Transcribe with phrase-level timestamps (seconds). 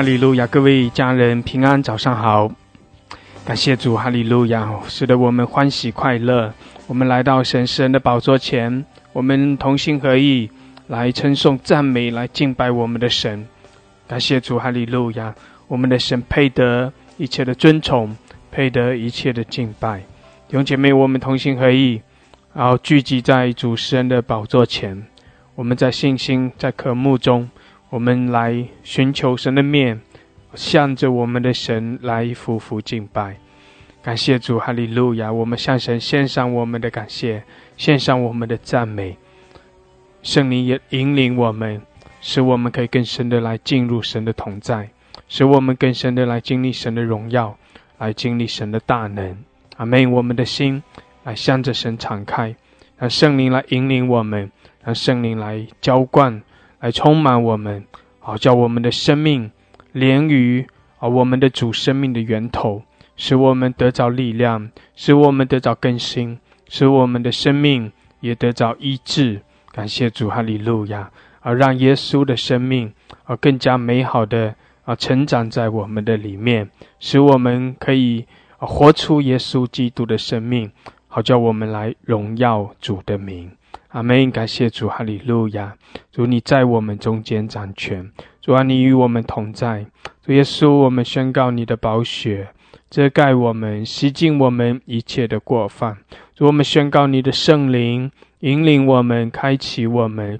[0.00, 0.46] 哈利路亚！
[0.46, 2.50] 各位家人平安，早上好！
[3.44, 4.66] 感谢主，哈利路亚！
[4.88, 6.54] 使得我们欢喜快乐。
[6.86, 10.50] 我们来到神圣的宝座前，我们同心合意
[10.86, 13.46] 来称颂、赞美、来敬拜我们的神。
[14.08, 15.34] 感谢主，哈利路亚！
[15.68, 18.16] 我们的神配得一切的尊崇，
[18.50, 19.98] 配得一切的敬拜。
[20.48, 22.00] 弟兄姐妹，我们同心合意，
[22.54, 25.06] 然后聚集在主神的宝座前，
[25.54, 27.50] 我们在信心、在渴慕中。
[27.90, 30.00] 我们来寻求神的面，
[30.54, 33.36] 向着我们的神来匍匐敬拜，
[34.00, 35.32] 感谢主，哈利路亚！
[35.32, 37.42] 我们向神献上我们的感谢，
[37.76, 39.16] 献上我们的赞美。
[40.22, 41.82] 圣灵也引领我们，
[42.20, 44.90] 使我们可以更深的来进入神的同在，
[45.28, 47.58] 使我们更深的来经历神的荣耀，
[47.98, 49.36] 来经历神的大能。
[49.78, 50.12] 阿门！
[50.12, 50.80] 我们的心
[51.24, 52.54] 来向着神敞开，
[52.96, 54.52] 让圣灵来引领我们，
[54.84, 56.40] 让圣灵来浇灌。
[56.80, 57.84] 来充满我们，
[58.18, 59.50] 好叫我们的生命
[59.92, 60.66] 连于
[60.98, 62.82] 啊我们的主生命的源头，
[63.16, 66.38] 使我们得着力量，使我们得着更新，
[66.68, 69.42] 使我们的生命也得着医治。
[69.72, 71.10] 感谢主，哈利路亚！
[71.42, 72.92] 而让耶稣的生命
[73.24, 74.54] 啊更加美好的
[74.84, 78.26] 啊成长在我们的里面，使我们可以
[78.58, 80.70] 啊活出耶稣基督的生命，
[81.08, 83.50] 好叫我们来荣耀主的名。
[83.90, 84.30] 阿门！
[84.30, 85.76] 感谢主，哈利路亚！
[86.12, 88.08] 主你在我们中间掌权，
[88.40, 89.84] 主啊，你与我们同在。
[90.22, 92.50] 主耶稣，我们宣告你的宝血
[92.88, 95.98] 遮盖我们，洗净我们一切的过犯。
[96.36, 100.38] 主，我们宣告你的圣灵引领我们，开启我们，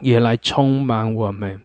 [0.00, 1.60] 也来充满我们。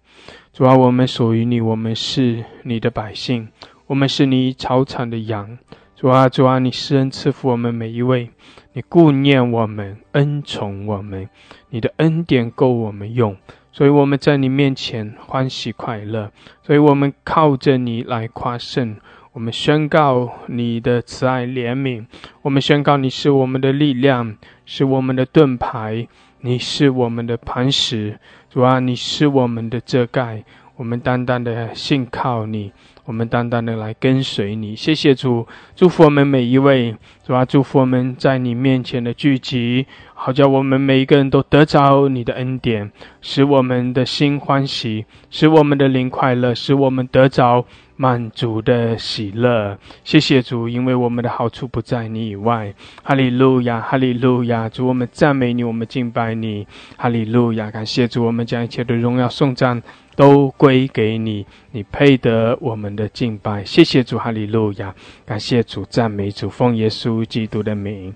[0.52, 3.50] 主啊，我们属于你，我们是你的百姓，
[3.86, 5.59] 我们是你草场的羊。
[5.96, 8.31] 主啊，主啊，你施恩赐福我们每一位。
[8.74, 11.30] 你顾念我们，恩宠我们，
[11.70, 13.36] 你的恩典够我们用，
[13.72, 16.32] 所以我们在你面前欢喜快乐，
[16.64, 18.96] 所以我们靠着你来夸胜。
[19.34, 22.06] 我们宣告你的慈爱怜悯，
[22.42, 26.08] 我们宣告你是我们的力量，是我们的盾牌，
[26.42, 30.44] 你是我们的磐石，主啊，你是我们的遮盖，
[30.76, 32.74] 我们单单的信靠你。
[33.11, 35.45] 我们单单的来跟随你，谢谢主，
[35.75, 36.95] 祝福我们每一位，
[37.25, 39.85] 主啊，祝福我们在你面前的聚集，
[40.24, 42.92] 好叫我们每一个人都得着你的恩典，
[43.24, 47.66] 使我们的心欢喜，使我们的灵快乐，使我们得着
[47.96, 49.80] 满足的喜乐。
[50.04, 52.72] 谢谢主，因为我们的好处不在你以外。
[53.02, 56.68] 哈利路亚，哈利路亚，主，我们赞美你，我们敬拜你。
[56.98, 59.82] 哈利路亚，感谢主，我们将一切的荣耀颂赞。
[60.14, 63.64] 都归给你，你配得我们的敬拜。
[63.64, 64.94] 谢谢主，哈利路亚！
[65.26, 68.14] 感谢主，赞美主，奉耶稣基督的名，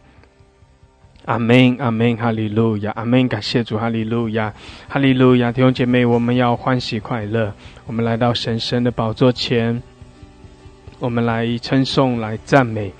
[1.25, 3.27] 阿门，阿门，哈利路亚，阿门！
[3.27, 4.53] 感谢主，哈利路亚，
[4.87, 5.51] 哈利路亚！
[5.51, 7.51] 弟兄姐妹，我们要欢喜快乐。
[7.87, 9.81] 我们来到神圣的宝座前，
[10.99, 12.91] 我们来称颂，来赞美，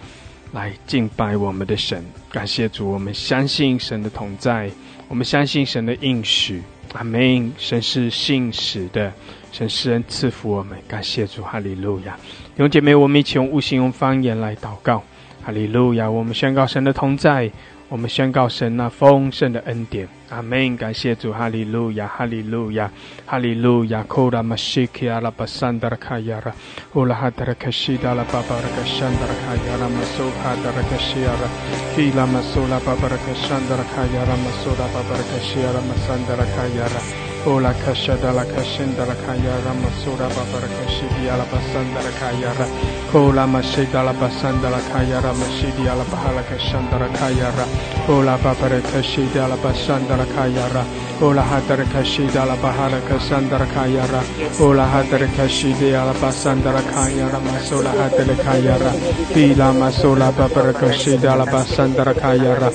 [0.54, 2.04] 来敬拜我们的神。
[2.32, 4.72] 感谢主，我们相信神的同在，
[5.08, 6.64] 我们相信神的应许。
[6.94, 7.54] 阿门！
[7.60, 9.14] 神是信实的，
[9.52, 12.16] 神是恩赐福我们，感谢主，哈利路亚！
[12.56, 15.04] 弟兄姐妹，我们一起用悟性、用方言来祷告，
[15.44, 16.10] 哈利路亚！
[16.10, 17.52] 我们宣告神的同在。
[17.88, 20.76] 我们宣告神那丰盛的恩典，阿门！
[20.76, 22.92] 感谢主，哈利路亚，哈利路亚，
[23.28, 24.02] 哈利路亚！
[24.04, 26.52] 库拉玛西基阿拉巴桑达拉卡亚拉，
[26.94, 37.35] 乌拉哈达拉卡西达拉巴巴拉卡山达拉卡亚拉，玛苏哈达拉卡西亚拉，基拉玛苏拉巴巴拉卡山达拉卡亚拉，玛苏拉巴巴拉卡西亚拉，玛桑达拉卡亚拉。
[37.46, 42.66] Ola kasha dala kashin dala kaya rama sura babara kashidi ala basan dala kaya ra
[43.12, 47.66] Kola mashi dala basan dala kaya rama shidi ala bahala kashan dala kaya ra
[48.10, 50.84] Ola babara kashidi ala basan dala kaya ra
[51.22, 54.22] Ola hatar kashi dala bahara kasandara kayara.
[54.60, 57.40] Ola hatar kashi dala basandara kayara.
[57.40, 58.92] Masola hatar kayara.
[59.34, 62.70] Bila masola babar kashi dala basandara kayara.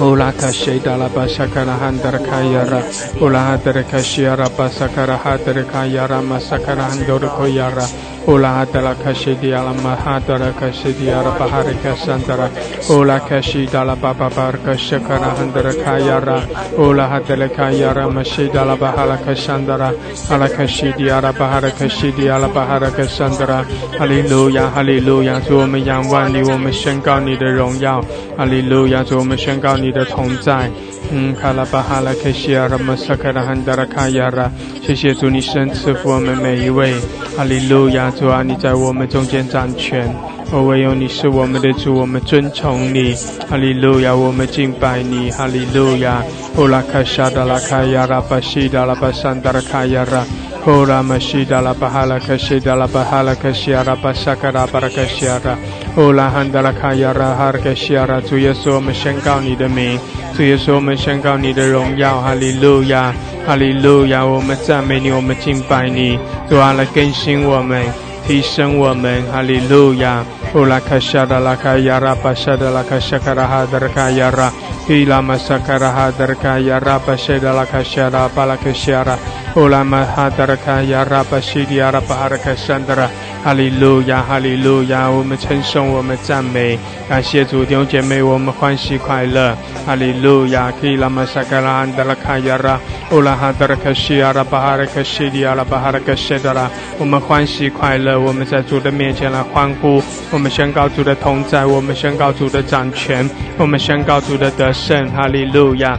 [0.00, 2.80] Ola kashi dala basakara hatar kayara.
[3.22, 6.20] Ola hatar kashi ara basakara hatar kayara.
[6.20, 8.17] Masakara hatar kayara.
[8.26, 12.50] Ola hadala kashi di ala mahadara kashi di ara bahari kasandara
[12.90, 16.42] Ola kashi dala baba barka shakara handara kaya ra
[16.76, 19.94] Ola hadala kaya ra mashi dala bahala kasandara
[20.30, 23.64] Ala kashi di ara bahara kashi di ala bahara kasandara
[23.98, 28.02] Hallelujah Hallelujah 主我们仰望你，我们宣告你的荣耀。
[28.36, 29.02] 哈利路亚！
[29.02, 30.70] 主我们宣告你的同在。
[31.10, 34.50] 嗯，卡拉巴哈拉克西亚拉马萨卡拉汉达拉卡亚拉，
[34.82, 36.94] 谢谢主，你神赐福我们每一位。
[37.38, 38.10] 哈利路亚！
[38.10, 40.12] 主啊，你在我们中间掌权，
[40.50, 43.14] 哦，唯有你是我们的主，我们尊崇你。
[43.48, 44.12] 哈利路亚！
[44.12, 45.30] 我们敬拜你。
[45.30, 46.20] 哈利路亚！
[46.56, 50.26] 乌拉卡沙达拉卡亚拉巴西达拉巴桑达拉卡亚拉。
[50.64, 55.56] 哦拉玛西达拉巴哈拉卡西达拉巴哈拉卡西亚拉巴萨卡拉巴拉卡西亚拉，
[55.94, 59.96] 哦拉汉达拉卡亚拉哈拉克西亚拉，主耶稣，我们宣告你的名，
[60.36, 63.14] 主耶稣，我们宣告你的荣耀，哈利路亚，
[63.46, 67.84] 哈利路亚，我们赞美你，我们敬拜你，主啊，来更新我们，
[68.26, 70.24] 提升我们，哈利路亚，
[70.54, 74.50] 哦拉卡西达拉卡亚拉巴萨达拉卡西卡拉哈达拉卡亚拉。
[74.88, 79.18] Ilama sakaraha darkaya rapa shedala kashara balakashara
[79.54, 83.10] ulama hadarkaya rapa shidia rapa harakashandara
[83.48, 85.08] 哈利路亚，哈利路亚！
[85.08, 86.78] 我们称颂，我们赞美，
[87.08, 89.56] 感谢主弟兄姐妹，我们欢喜快乐。
[89.86, 90.70] 哈利路亚！
[90.82, 92.78] 基拉玛萨卡拉安德拉卡亚拉，
[93.10, 105.10] 乌拉哈德拉克西亚拉巴哈拉克西迪亚拉巴哈拉克谢德拉，我们欢喜快乐，我们在主的面前来欢呼，我们宣告主的同在，我们宣告主的掌权，我们宣告主的得胜。
[105.12, 105.98] 哈利路亚，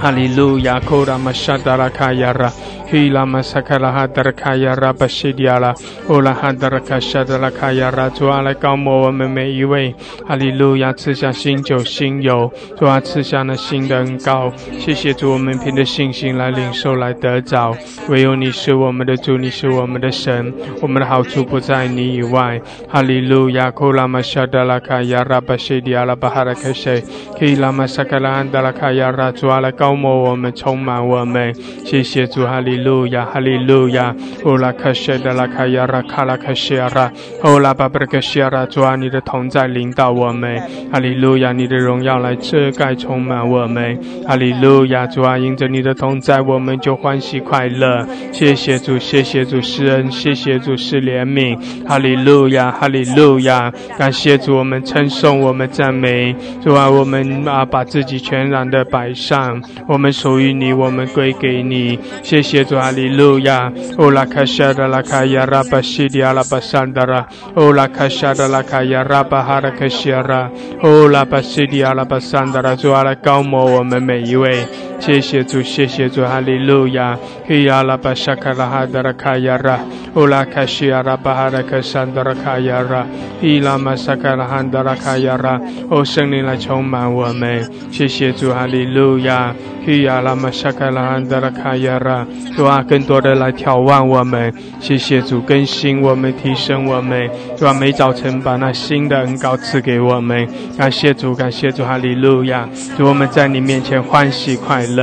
[0.00, 0.78] 哈利路亚！
[0.80, 2.52] 库拉玛沙达拉卡亚拉。
[2.90, 5.74] 希拉玛萨卡拉哈德卡亚拉巴西迪亚拉，
[6.08, 9.92] 乌拉哈达拉卡沙德拉卡亚拉，主啊来高摩我们每一位，
[10.24, 17.74] 哈利路亚赐下新酒新油，主啊赐下那新的恩膏，谢谢主，我们凭着信心来领受来得着，
[18.08, 27.02] 唯有你是我们的主，你是我们的神，我们的好处不在你以外，哈利路亚库拉玛沙德拉卡亚拉巴西迪亚拉巴哈拉克西，
[27.40, 31.52] 希拉玛萨卡拉安达拉卡亚拉，主啊来高摩我们，充满我们，
[31.84, 32.84] 谢谢主哈利。
[32.84, 34.14] 路亚，哈利路亚，
[34.44, 37.10] 欧拉卡谢德拉卡亚拉卡拉卡谢拉，
[37.42, 40.60] 欧拉巴布拉卡谢拉，主啊，你的同在领导我们，
[40.92, 48.06] 哈利路亚，你的荣耀来遮盖充满我们，哈利路亚，主啊，因着你的同在，我们就欢喜快乐。
[48.32, 62.64] 谢谢主，谢谢主施恩，谢谢主施怜悯，哈利路亚，哈利路亚，感谢主，我们称颂，我们赞美，主啊，我们啊把自己全然的摆上，我们属于你，我们归给你，谢谢。
[62.64, 70.50] 主哈利路亚，欧拉卡夏达拉卡亚拉巴西迪阿拉巴桑达拉，欧拉卡夏达拉卡亚拉巴哈拉卡西亚拉，
[70.80, 74.64] 欧拉巴西迪阿拉巴桑达拉，主阿拉高摩我们每一位，
[74.98, 79.78] 谢谢主，谢谢主哈利路亚，嘿阿拉巴沙卡拉哈德拉卡亚拉，
[80.14, 83.06] 欧拉卡西亚拉巴哈拉卡桑德拉卡亚拉，
[83.42, 85.60] 伊拉玛沙卡拉哈德拉卡亚拉，
[85.90, 89.54] 哦圣灵来充满我们，谢谢主哈利路亚，
[89.84, 92.26] 希阿拉玛沙卡拉哈德拉卡亚拉。
[92.56, 97.28] 主啊，更多的来眺望我们，谢谢主更新我们，提升我们。
[97.58, 100.48] 主啊，每早晨把那新的恩膏赐给我们，
[100.78, 102.66] 感谢主，感谢主，哈利路亚！
[102.96, 104.93] 主我们在你面前欢喜快乐。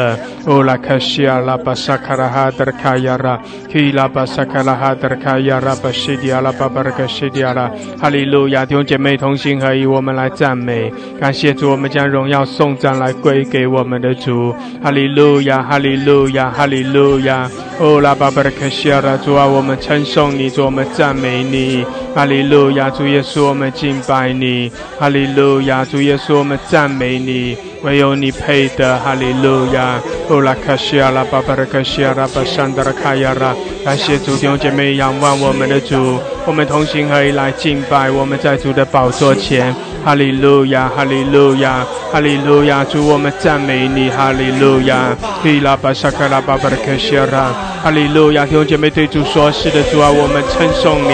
[0.45, 3.39] 哦，拉卡西亚拉巴萨卡拉哈德卡亚拉，
[3.71, 8.65] 基拉巴萨卡拉哈德卡亚拉巴西迪亚拉巴巴拉卡西迪亚拉，哈利路亚！
[8.65, 14.53] 弟兄姐妹同心合一，我们来赞美，感谢主，我们将荣耀颂赞来归给我们的主，
[14.83, 17.49] 哈利路亚，哈利路亚，哈利路亚。
[17.79, 29.99] 哦，拉巴巴的克西亚拉，主啊，我们称颂你，主我们赞美你，哈利路亚，主耶稣，我们敬拜你，哈利路亚，主耶稣，我们赞美你，唯有你配得，哈利路亚。
[30.29, 39.75] 哦，拉克西亚拉，巴巴的克西亚拉，巴山德拉卡亚拉，感谢主弟兄姐妹仰望我们的主，我们同心合一来敬拜，我们在主的宝座前。
[40.03, 42.83] 哈利路亚，哈利路亚，哈利路亚！
[42.83, 45.15] 主，我们赞美你，哈利路亚！
[45.43, 48.43] 希拉巴萨卡拉巴巴的克西拉，哈利路亚！
[48.43, 51.11] 弟兄姐妹对主说：“是的，主啊，我们称颂你。”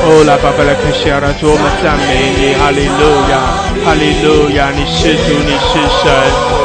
[0.00, 3.34] 哦，拉巴巴拉克西拉，主，我们赞美你，哈利路亚，
[3.84, 4.70] 哈利路亚！
[4.72, 6.08] 你是主，你是神，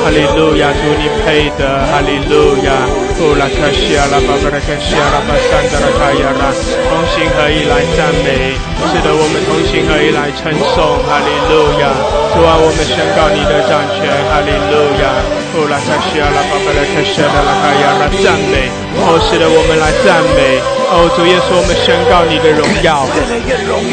[0.06, 0.72] 哈利路亚！
[0.72, 2.72] 主，你配得，哈利路亚。
[3.20, 6.54] 哦，拉克西阿拉巴巴拉克西阿拉巴山德拉卡亚拉，
[6.88, 8.56] 同心合一来赞美，
[8.90, 12.23] 是的我们同心合一来称颂，哈利路亚！
[12.34, 15.06] 主啊，我们宣告你的掌权，哈利路亚！
[15.54, 18.74] 呼，拉克西亚拉巴巴拉克西亚拉卡亚拉赞美。
[18.98, 20.58] 哦，是的，我们来赞美。
[20.90, 23.06] 哦，主耶稣，我们宣告你的荣耀。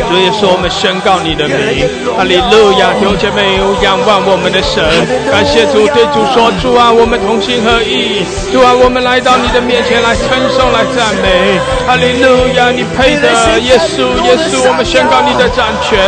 [0.08, 1.84] 主耶稣，我们宣告你的名。
[2.16, 2.96] 哈利路亚！
[2.96, 4.80] 弟兄姐妹，仰望我们的神，
[5.28, 8.24] 感谢主，对主说：主啊，我们同心合意。
[8.52, 11.60] 主啊，我们来到你的面前来称颂、来赞美。
[11.84, 12.72] 哈利路亚！
[12.72, 13.28] 你配得。
[13.60, 16.00] 耶稣，耶稣，我们宣告你的掌权。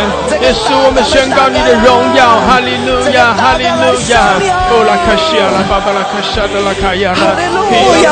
[0.43, 2.35] 耶稣，我们宣告你的荣耀。
[2.43, 4.35] 哈利路亚，哈利路亚。
[4.67, 7.31] 哦，拉卡西亚拉巴巴拉卡沙德拉卡亚拉。
[7.31, 8.11] 哈利路亚。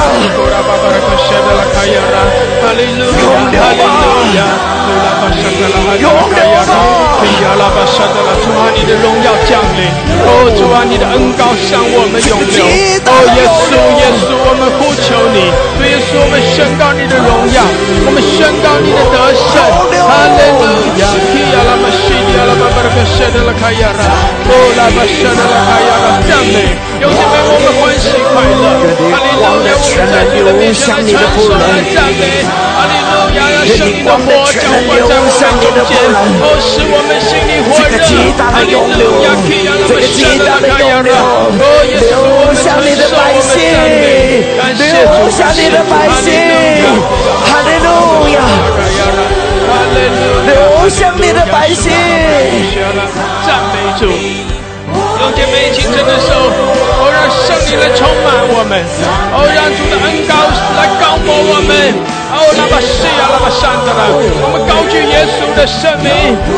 [0.62, 2.22] 巴拉克谢德拉卡亚拉，
[2.62, 4.46] 哈利路亚，哈利路亚，
[4.86, 6.72] 主拉巴沙德拉哈利卡亚拉，
[7.18, 9.90] 主亚拉巴沙德拉，主啊，你的荣耀降临，
[10.22, 12.62] 哦，主啊，你的恩高向我们涌流，
[13.10, 17.66] 哦，耶稣，耶稣，我们呼求你，主耶稣，我们宣告你的荣耀，
[18.06, 19.60] 我们宣告你的得胜，
[20.06, 20.64] 哈利路
[21.02, 24.02] 亚，主亚拉巴西亚拉巴巴拉克谢德拉卡亚拉，
[24.46, 28.64] 哦，拉巴沙德拉卡亚拉，赞美，有请为我们欢喜快乐，
[29.10, 29.74] 哈利路亚。
[29.82, 31.58] 全然流向你的仆人。
[32.72, 33.40] 哈利路亚！
[33.52, 34.98] 让圣灵的火浇灌
[35.38, 35.94] 在我们中间，
[36.42, 37.98] 哦，使我们心里火热。
[38.38, 38.78] 哈利路
[39.26, 39.34] 亚！
[39.88, 41.10] 这个极大的涌流，
[42.00, 43.52] 流向你的百姓，
[44.78, 46.32] 流向你的百姓。
[47.46, 49.41] 哈利路亚！
[49.94, 51.92] 流向你的百姓。
[53.46, 54.12] 赞美主。
[55.22, 58.82] 用姐妹清晨的手，哦，让圣灵来充满我们，
[59.32, 59.80] 哦，让主。
[59.88, 60.34] 的恩高
[60.76, 61.72] 来高摩我们，
[62.34, 64.10] 哦，拉巴西亚，拉巴山的了，
[64.42, 66.10] 我们高举耶稣的圣名，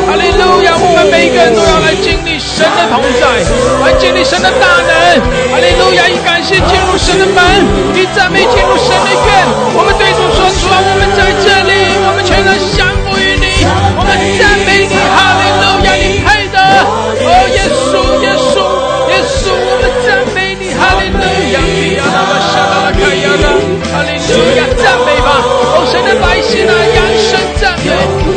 [0.08, 0.72] 哈利路亚！
[0.80, 3.44] 我们每一个人都要来经历神的同在，
[3.84, 5.20] 来经历神的大能，
[5.52, 6.08] 哈利路亚！
[6.08, 7.44] 以感谢进入神的门，
[7.92, 9.28] 以赞美进入神的院。
[9.76, 10.24] 我们对主。
[10.34, 10.72] 说：主。
[10.72, 11.73] 啊，我们在这里，
[13.96, 15.86] 我们赞美你，哈利路亚！
[15.94, 16.56] 你配的，
[17.24, 18.46] 哦，耶稣，耶稣。
[20.74, 20.82] 哈
[24.02, 25.38] 利路亚，赞美吧！
[25.44, 27.86] 哦，神的百姓啊，扬声赞美！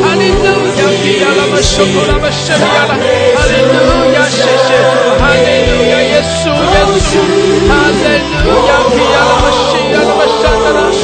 [0.00, 0.46] 哈利路
[0.78, 2.94] 亚，比亚拉玛苏库拉玛圣亚拉！
[2.94, 4.78] 哈利路亚，谢谢！
[5.18, 7.18] 哈利路亚，耶稣，耶稣！
[7.66, 10.94] 哈利路亚，比亚拉玛西亚拉玛圣亚拉！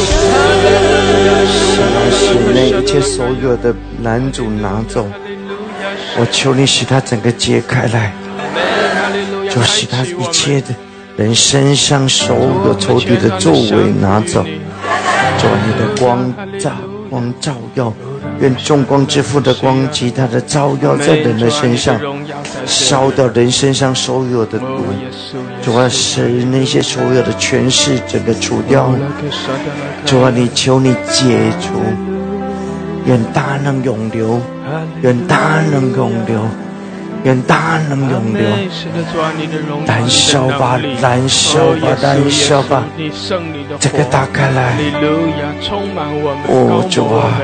[2.38, 5.06] 把，那一切所有的男主拿走，
[6.18, 8.12] 我求你使他整个揭开来，
[9.50, 10.68] 就使他一切的。
[11.16, 12.36] 人身上所
[12.66, 14.44] 有仇敌的作为拿走，
[15.38, 16.72] 做你的光照
[17.08, 17.92] 光照耀，
[18.40, 22.00] 愿众光之父的光及他的照耀在人的身上，
[22.66, 24.66] 烧掉人身上所有的毒，
[25.62, 28.92] 主啊，使那些所有的权势整个除掉，
[30.04, 31.80] 主啊，你求你解除，
[33.04, 34.40] 愿大能永留，
[35.02, 36.40] 愿大能永留。
[37.24, 38.44] 愿大能永留，
[39.86, 42.84] 燃烧吧，燃烧吧，燃烧吧！
[43.80, 44.76] 这个打开来，
[46.48, 47.40] 哦，主啊，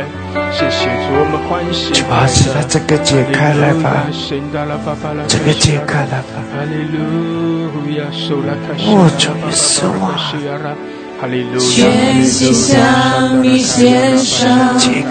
[1.94, 4.04] 主啊，是它这个解开来吧，
[5.26, 6.44] 这个解开来吧，
[8.84, 10.04] 哦，主耶稣啊！
[11.20, 15.02] 全心向你献上敬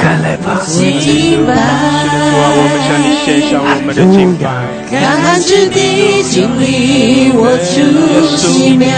[4.36, 4.44] 拜，
[4.90, 7.76] 感恩之地经历我主
[8.36, 8.90] 奇妙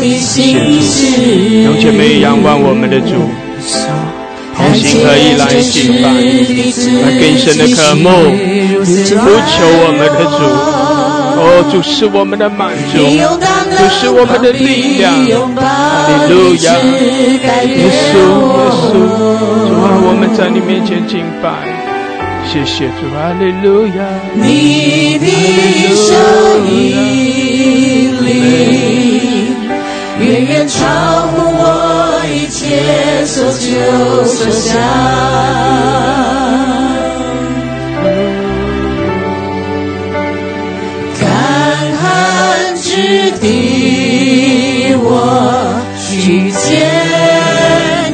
[0.00, 1.62] 的心事。
[1.62, 3.30] 用姐妹仰望我们的主，
[4.56, 6.10] 同心合意来敬拜，
[7.02, 8.10] 来更深的渴慕，
[8.82, 10.42] 呼求我们的主。
[11.34, 15.12] 哦，主是我们的满足，主是我们的力量。
[16.32, 18.14] 路亚，耶稣，耶稣，
[18.88, 18.94] 主
[19.82, 21.46] 啊，我们在你面前敬拜，
[22.48, 24.00] 谢谢主，哈利路亚。
[24.34, 25.26] 你的
[25.94, 26.08] 声
[26.72, 26.72] 音
[28.24, 28.28] 里，
[30.20, 30.78] 远远超
[31.28, 31.62] 乎我
[32.32, 32.56] 一切
[33.26, 34.80] 所求所想。
[43.40, 45.06] 的我
[46.20, 46.78] 去见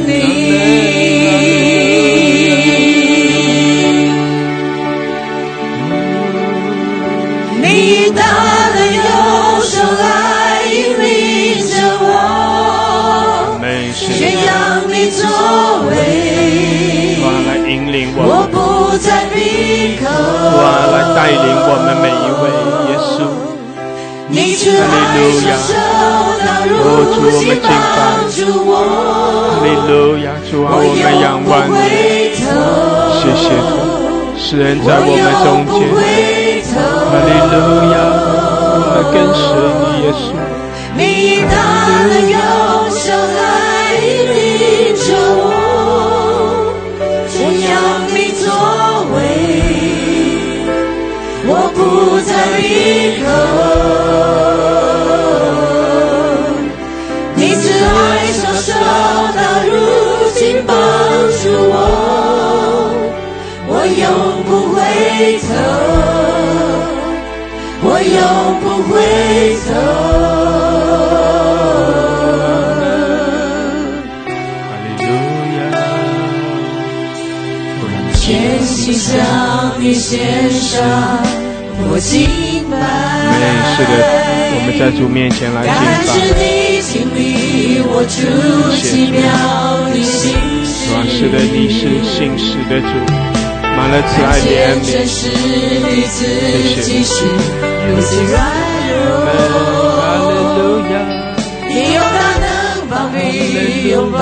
[0.07, 0.13] 你，
[7.61, 8.23] 你大
[8.71, 9.01] 的右
[9.61, 10.03] 手来
[10.65, 11.07] 引领
[11.67, 12.05] 着我，
[13.93, 14.49] 宣扬
[14.89, 15.21] 你作
[15.91, 15.93] 为，
[18.17, 19.37] 我不再闭
[19.99, 20.07] 口，
[20.93, 21.37] 来带领
[21.67, 22.43] 我们每一位
[22.93, 23.58] 耶稣。
[24.29, 24.45] 哈利
[25.17, 25.57] 路亚，
[26.81, 27.67] 哦，主我们敬拜，
[27.97, 31.73] 哈利路亚，主啊，我们仰望你，
[33.17, 33.73] 谢谢主，
[34.37, 35.81] 使人在我们中间，
[36.77, 37.57] 哈利路
[37.91, 37.97] 亚，
[38.69, 39.41] 我们跟随
[39.97, 40.21] 你耶稣，
[40.95, 41.01] 能
[42.29, 42.37] 用
[68.15, 68.21] 永
[68.61, 68.93] 不回
[69.67, 69.71] 头。
[74.65, 75.09] 哈利路
[75.57, 75.61] 亚，
[78.15, 78.23] 全
[78.63, 79.07] 心向
[79.79, 80.77] 你献上
[81.91, 82.15] 我敬
[82.71, 82.75] 拜。
[83.77, 83.91] 是的，
[84.55, 85.77] 我们在主面前来敬拜。
[91.09, 92.87] 是的，你是信实的主。
[93.79, 94.19] 满了，谢
[97.05, 97.15] 谢。
[101.69, 102.01] 你有
[102.43, 102.47] 能
[102.91, 103.17] 帮你
[103.91, 104.19] 拥抱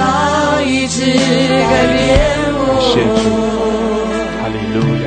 [0.61, 1.97] 一直改变
[2.53, 2.61] 我。
[2.93, 3.07] 谢谢，
[4.37, 5.07] 哈利路亚。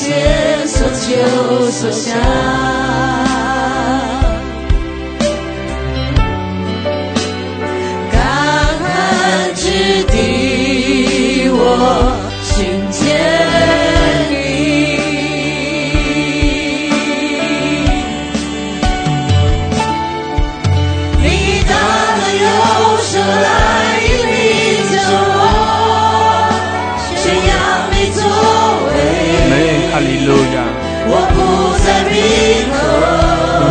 [0.00, 2.16] 切所求所想。
[8.10, 8.16] 感
[8.82, 12.09] 恩之地，我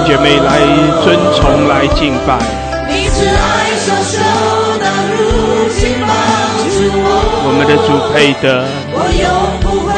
[0.06, 0.58] 姐妹来
[1.04, 2.40] 尊崇来敬拜，
[2.90, 4.18] 你慈爱手手
[4.82, 6.10] 到如今帮
[6.66, 7.54] 助我。
[7.54, 9.30] 们的主配得，我永
[9.62, 9.94] 不回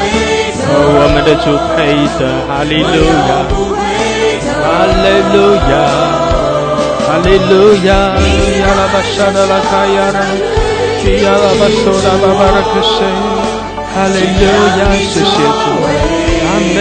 [0.59, 1.79] 头，哦，我们的主配
[2.19, 3.79] 得，哈利路永亚，不回
[4.43, 4.51] 头。
[4.59, 5.73] 哈利路亚，
[7.07, 8.19] 哈利路亚，
[8.59, 10.19] 亚拉巴沙达拉卡亚拉，
[10.99, 12.99] 基亚拉巴索达巴巴拉克谁，
[13.95, 14.43] 哈利路
[14.75, 15.71] 亚，谢谢主，
[16.51, 16.77] 阿门，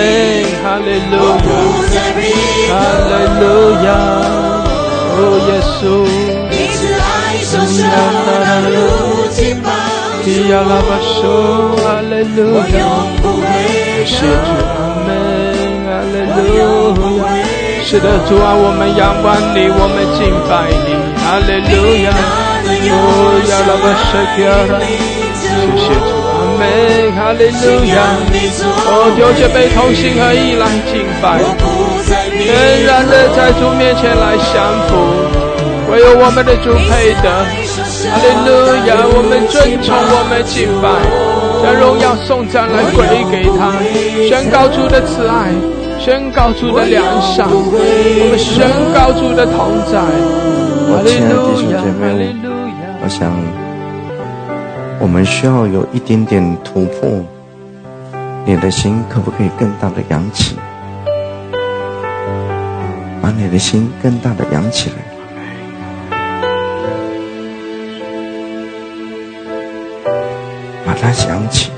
[0.63, 1.39] 哈利路亚。
[1.47, 2.21] 不再闭
[2.67, 2.75] 口，哈
[3.07, 3.43] 利路
[3.87, 3.89] 亚，
[5.15, 5.83] 哦耶稣，
[6.51, 7.97] 你慈爱手手到
[8.67, 8.75] 如
[9.31, 11.23] 今帮助基亚拉巴说，
[11.79, 12.83] 哈利路我，永
[13.23, 13.43] 不回
[14.07, 15.09] 谢主，阿门，
[15.87, 16.39] 哈利路
[17.19, 17.23] 亚。
[17.85, 20.51] 是的，主啊，我们仰望你，我们敬拜
[20.83, 20.89] 你，
[21.23, 21.73] 哈利路
[22.05, 22.11] 亚，
[22.91, 22.95] 哦
[23.51, 24.75] 亚拉巴舍基亚拉，
[25.39, 25.47] 谢
[25.79, 25.87] 谢
[26.61, 26.69] 主，阿门，
[27.17, 27.97] 哈利路亚。
[28.87, 31.41] 哦，弟兄姐妹同心合意来敬拜。
[32.39, 34.93] 全然的在主面前来降服，
[35.91, 37.27] 唯有我们的主配得。
[38.11, 38.51] 哈利路
[38.87, 40.89] 亚，我们尊崇，我们敬拜，
[41.63, 43.73] 将荣耀颂赞来归给他，
[44.29, 45.53] 宣告主的慈爱，
[45.99, 50.01] 宣告主的良善，我们宣告主的同在。
[50.91, 52.83] 哈利亲爱的路亚，弟兄姐哈利妹，路亚。
[53.03, 53.31] 我想
[55.01, 57.25] 我们需要有一点点突破，
[58.45, 60.57] 你的心可不可以更大的扬起？
[63.23, 64.97] 把你的心更大的扬起来，
[70.85, 71.71] 把它扬起。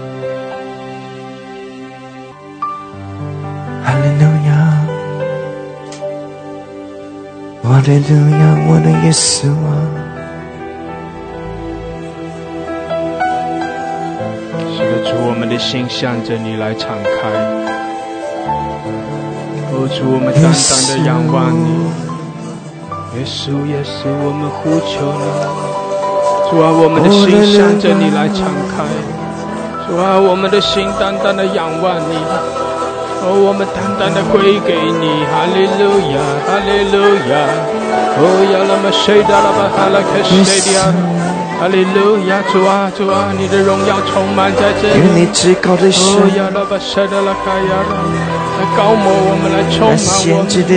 [3.85, 4.50] 哈利路亚，
[7.62, 9.46] 哈利路亚，我的耶稣
[15.72, 17.32] 心向着你来敞开。
[19.72, 21.88] 哦，主，我们单单的仰望你。
[23.16, 25.24] 耶稣，耶稣，我们呼求你。
[26.52, 27.24] 主啊，我们的心
[27.56, 28.85] 向着你来敞开。
[29.88, 32.20] 主啊，我们的心单单的仰望你。
[33.24, 35.24] 哦，我们单单的归给你。
[35.32, 37.48] 哈利路亚，哈利路亚。
[38.20, 40.37] 哦，呀拉玛谁达拉巴哈拉克谁
[40.68, 40.92] 的亚。
[41.62, 44.98] 哈利路亚，主啊，主啊，你的荣耀充满在这里。
[44.98, 45.87] 愿你至高的
[48.59, 49.94] 来高摩我们，来充满我们。
[49.94, 50.75] 先知的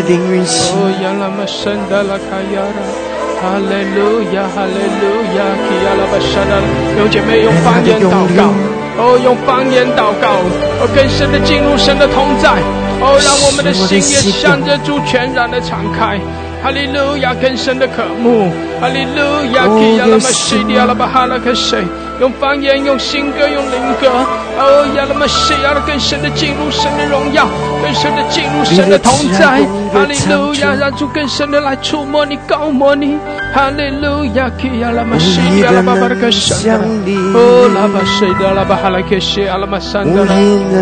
[3.41, 6.61] 哈利路亚，哈利路亚，基亚拉巴沙达拉，
[6.93, 8.53] 弟兄姐妹用方言祷告，
[9.01, 10.37] 哦，用方言祷告，
[10.77, 12.61] 哦，更深的进入神的同在，
[13.01, 16.21] 哦，让我们的心也向着主全然的敞开。
[16.65, 18.49] 哈利路亚，更深的渴慕，
[18.81, 19.21] 哈利路
[19.53, 21.83] 亚，基亚拉玛西迪亚拉巴哈拉克谁？
[22.19, 24.09] 用方言，用新歌，用灵歌，
[24.57, 27.45] 哦，亚拉玛西亚拉更深的进入神的荣耀，
[27.83, 29.61] 更深的进入神的同在，
[29.93, 33.15] 哈利路亚，让主更深的来触摸你，高摩你，
[33.53, 36.71] 哈利路亚，基亚拉玛西迪亚拉巴巴拉克谁？
[36.71, 39.45] 哦，拉巴西迪亚拉巴哈拉克谁？
[39.47, 40.33] 阿拉玛山德拉，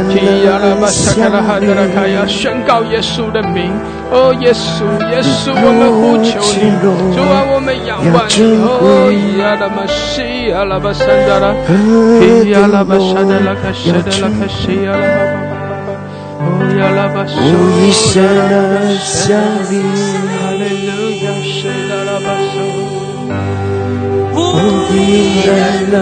[0.07, 3.73] 基亚拉巴萨卡拉哈德拉卡亚，宣告耶稣的名，
[4.13, 6.69] 哦，耶稣，耶稣，我们呼求你，
[7.15, 9.09] 主啊，我们仰望你，哦，
[9.41, 10.21] 亚拉玛西，
[10.53, 11.49] 阿拉巴山德拉，
[12.21, 15.97] 基亚拉巴沙德拉卡谁德拉卡西，阿拉巴巴巴巴巴，
[16.45, 16.45] 哦，
[16.77, 19.33] 亚拉巴苏，无一生的相
[19.73, 22.61] 离，哈利路亚，谁达拉巴苏。
[24.35, 24.37] 无
[24.93, 25.49] 一人
[25.89, 25.97] 能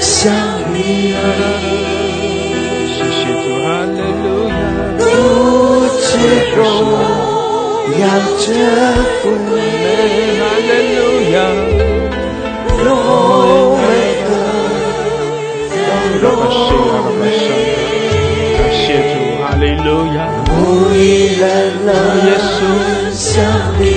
[0.00, 0.34] 相
[0.74, 1.14] 离，
[6.56, 6.58] 荣
[7.98, 8.02] 耀
[8.38, 8.44] 这
[9.20, 9.52] 福美，
[10.38, 10.98] 哈利路
[11.32, 11.34] 亚，
[12.84, 12.88] 荣
[13.76, 13.82] 为
[14.26, 14.30] 阿
[16.22, 16.52] 拉西
[16.90, 17.48] 阿拉山
[18.56, 20.18] 感谢主，哈利路亚，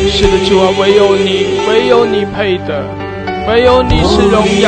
[0.09, 2.69] 是的主啊，唯有你，唯有你配得，
[3.47, 4.65] 唯有你是荣耀，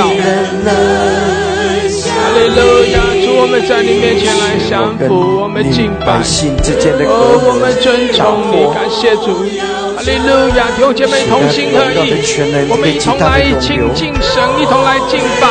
[2.35, 6.23] 利路亚，主，我我们在你面前来降服，我们敬拜百。
[6.23, 9.45] 姓之间的哦，我们尊崇你，感谢主，
[9.95, 10.65] 哈利路亚！
[10.75, 12.17] 弟兄姐妹同心合意，
[12.67, 15.47] 我们一同来亲近神，一同来敬拜，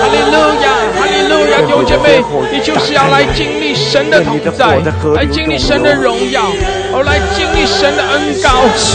[0.00, 1.60] 哈利路亚，哈利路亚！
[1.60, 4.80] 弟兄姐妹，你就是要来经历神的同在，
[5.14, 6.50] 来经历神的荣耀，
[6.96, 8.48] 哦，来经历神的恩膏。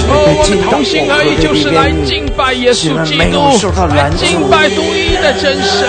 [0.09, 3.37] 哦，我们同心合意，就是来敬拜耶稣基督，
[3.93, 5.85] 来敬拜独一的真神，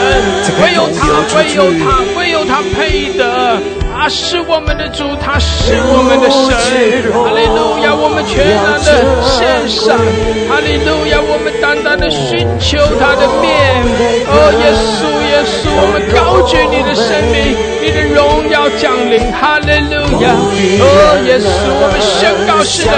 [0.61, 3.57] 唯有他，唯有他，唯有他配得。
[4.03, 6.51] 他是我们的主，他是我们的神。
[7.15, 9.95] 哈利路亚，我们全然的献上。
[10.51, 13.47] 哈利路亚，我们单单的寻求他的面。
[14.27, 19.23] 哦，耶稣，耶稣，我们高举你的生命，你的荣耀降临。
[19.31, 22.91] 哈利路亚，哦，耶稣，我们宣告是的。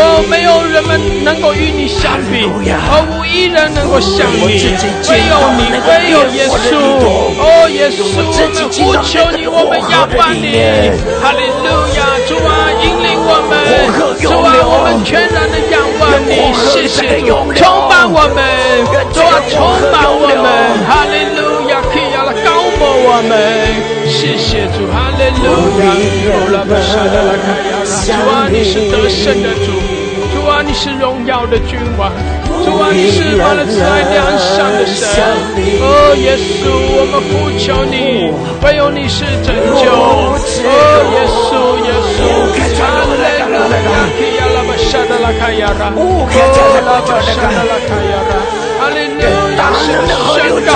[0.00, 0.96] 哦，没有人们
[1.28, 4.64] 能够与你相比，哦，无一人能够像你，
[5.12, 6.72] 唯有你，唯有耶稣。
[7.36, 8.24] 哦，耶稣，我们
[8.72, 10.46] 呼求你，我们仰望你。
[11.20, 13.58] 哈利路亚，主啊，引领我们，
[14.22, 16.30] 主啊，我们全然的仰望你，
[16.70, 18.38] 谢谢主，充满我们，
[19.12, 19.58] 主啊，充
[19.90, 20.46] 满我们，
[20.86, 22.48] 哈利路亚，可以要来高
[22.78, 23.34] 摩我们，
[24.06, 25.46] 谢谢主，哈利路
[25.82, 25.90] 亚，
[28.06, 29.72] 主啊，你是得胜的，主
[30.48, 32.10] 啊，你是荣耀的君王。
[32.64, 35.06] 主啊，你是满了慈爱良善的神，
[35.80, 36.66] 哦，耶稣，
[36.98, 38.32] 我们呼求你，
[38.64, 40.34] 唯有你是拯救，哦，
[41.14, 42.18] 耶稣，耶稣，
[42.76, 43.54] 哈利路
[43.88, 46.36] 亚，基亚拉巴沙达拉卡亚拉，哦，沙
[46.74, 48.42] 达拉卡亚拉，
[48.80, 49.22] 哈利路
[49.56, 49.86] 亚，是
[50.34, 50.68] 宣告，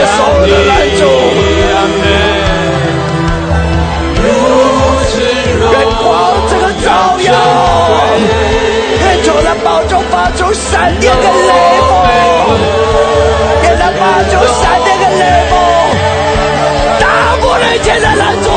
[0.00, 1.02] 破了一切所有的拦阻。
[5.72, 6.04] 愿光
[6.48, 6.88] 这个照
[7.20, 7.28] 耀，
[9.00, 11.52] 愿从那宝中发出闪电跟雷
[11.88, 11.90] 锋，
[13.62, 15.52] 愿那发出闪电跟雷锋，
[16.98, 17.02] 打
[17.40, 18.48] 破了一切的拦阻。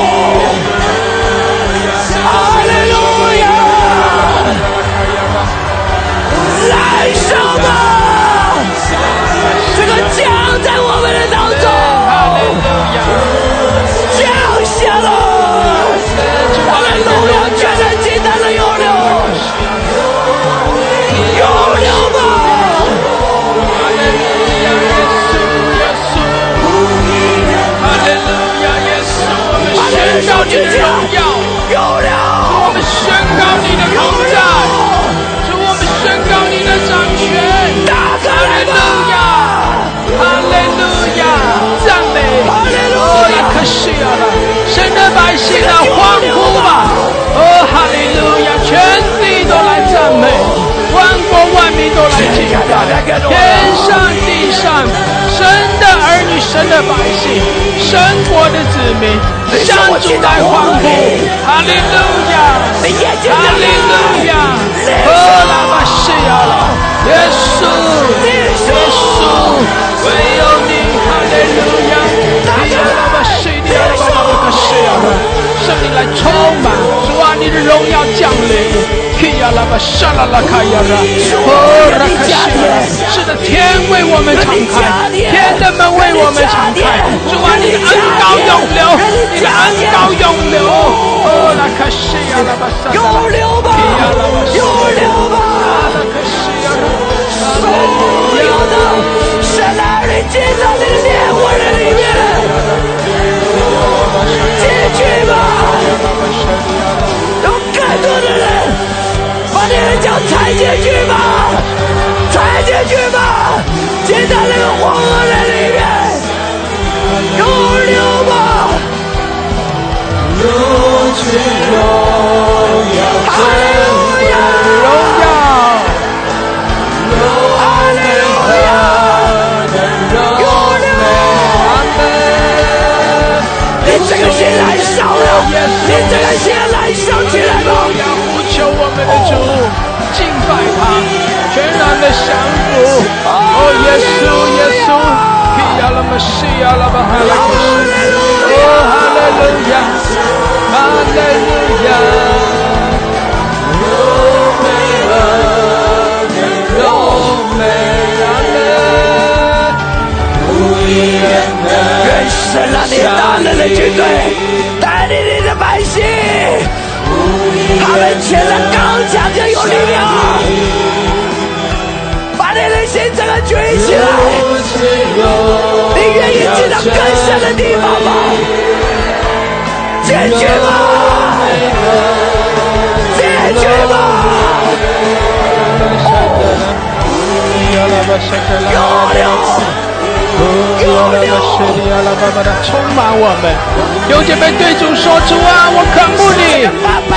[194.25, 196.63] 姐妹对主说：“主啊，我渴慕你，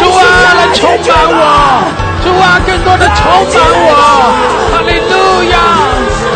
[0.00, 0.20] 主啊，
[0.58, 1.40] 来充满我，
[2.24, 3.54] 主啊，更多的充满
[3.86, 3.94] 我，
[4.72, 5.14] 哈利路
[5.50, 5.54] 亚！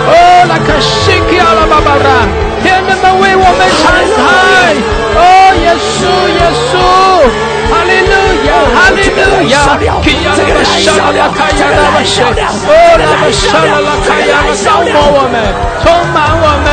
[0.06, 0.12] 哦，
[0.48, 2.06] 那可信靠了，爸爸的
[2.62, 4.22] 天人们为我们敞开，
[5.18, 5.20] 哦，
[5.60, 6.00] 耶稣，
[6.38, 6.78] 耶稣。”
[7.70, 8.12] 哈利路
[8.46, 9.54] 亚，哈利路亚，
[10.02, 15.34] 基亚拉巴沙拉拉卡亚拉巴谢，哦拉巴沙拉拉卡亚拉高摩我们，
[15.82, 16.68] 充满我们，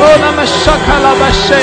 [0.00, 1.58] 哦拉巴沙卡拉巴谢，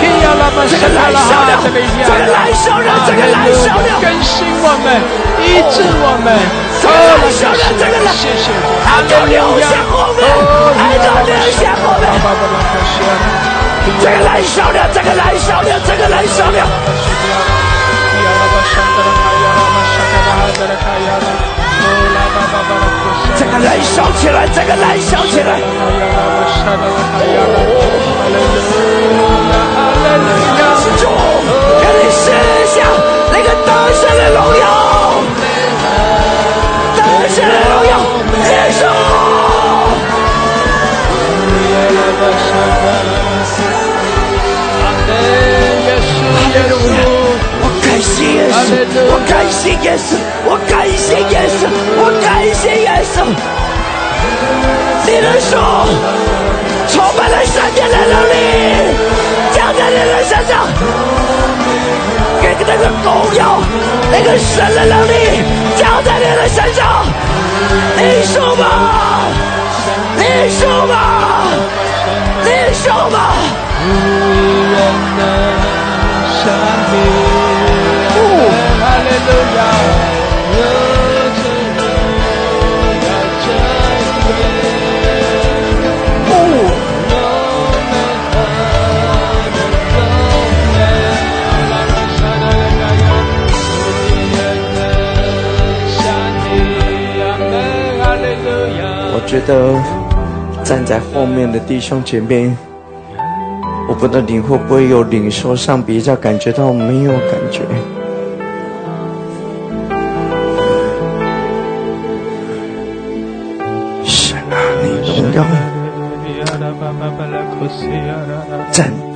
[0.00, 4.98] 基亚拉巴沙卡拉哈这个亚，哈利路亚，更新我们，
[5.40, 6.34] 医治我们，
[6.82, 7.46] 哦拉巴谢，
[8.10, 8.50] 谢谢，
[8.84, 10.10] 哈利路亚，哦
[10.74, 13.06] 基亚拉巴沙拉巴拉卡谢，
[14.02, 17.51] 这个燃烧了，这个燃烧了，这个燃烧了。
[23.36, 25.60] 这个燃烧起来，这个燃烧起来！
[30.98, 31.06] 主，
[31.80, 32.22] 给你试
[32.66, 32.74] 下
[33.32, 34.64] 那个得胜的荣耀，
[36.96, 37.92] 得胜的荣耀，
[38.44, 38.50] 耶
[48.00, 48.04] 稣！
[48.12, 48.72] 谢耶稣，
[49.10, 53.14] 我感谢耶稣，我感谢耶稣，我感谢耶稣。
[55.04, 55.50] 你的手
[56.88, 58.34] 充满了圣洁的能力，
[59.52, 60.50] 降在你的身上，
[62.40, 63.40] 给那个荣耀，
[64.10, 65.12] 那个神的能力
[65.76, 67.04] 降在你的身上。
[67.96, 68.62] 你说吧，
[70.16, 70.94] 你说吧，
[72.42, 73.16] 你说吧。
[76.94, 77.60] 我
[99.14, 99.72] 我觉得
[100.62, 102.54] 站在后面的弟兄姐妹，
[103.88, 107.62] 我不知道你会不会有领受上比较感觉到没有感觉。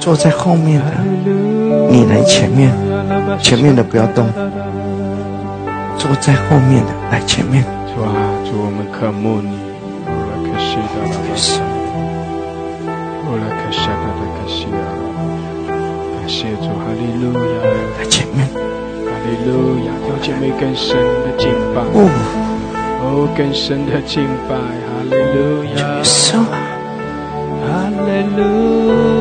[0.06, 0.86] 坐在后面的，
[1.90, 2.70] 你来前面，
[3.42, 4.24] 前面的不要动。
[5.98, 7.64] 坐在后面的来前面。
[7.92, 8.14] 主啊，
[8.44, 9.58] 主我们渴慕你。
[10.46, 10.54] 感
[16.28, 17.42] 谢主，哈利路亚。
[17.98, 18.46] 来前面。
[18.46, 21.82] 哈利路亚，有姐妹更深的敬拜。
[21.82, 22.06] 哦，
[23.02, 25.98] 哦更深的敬拜，哈利路亚。
[28.38, 29.15] 哦，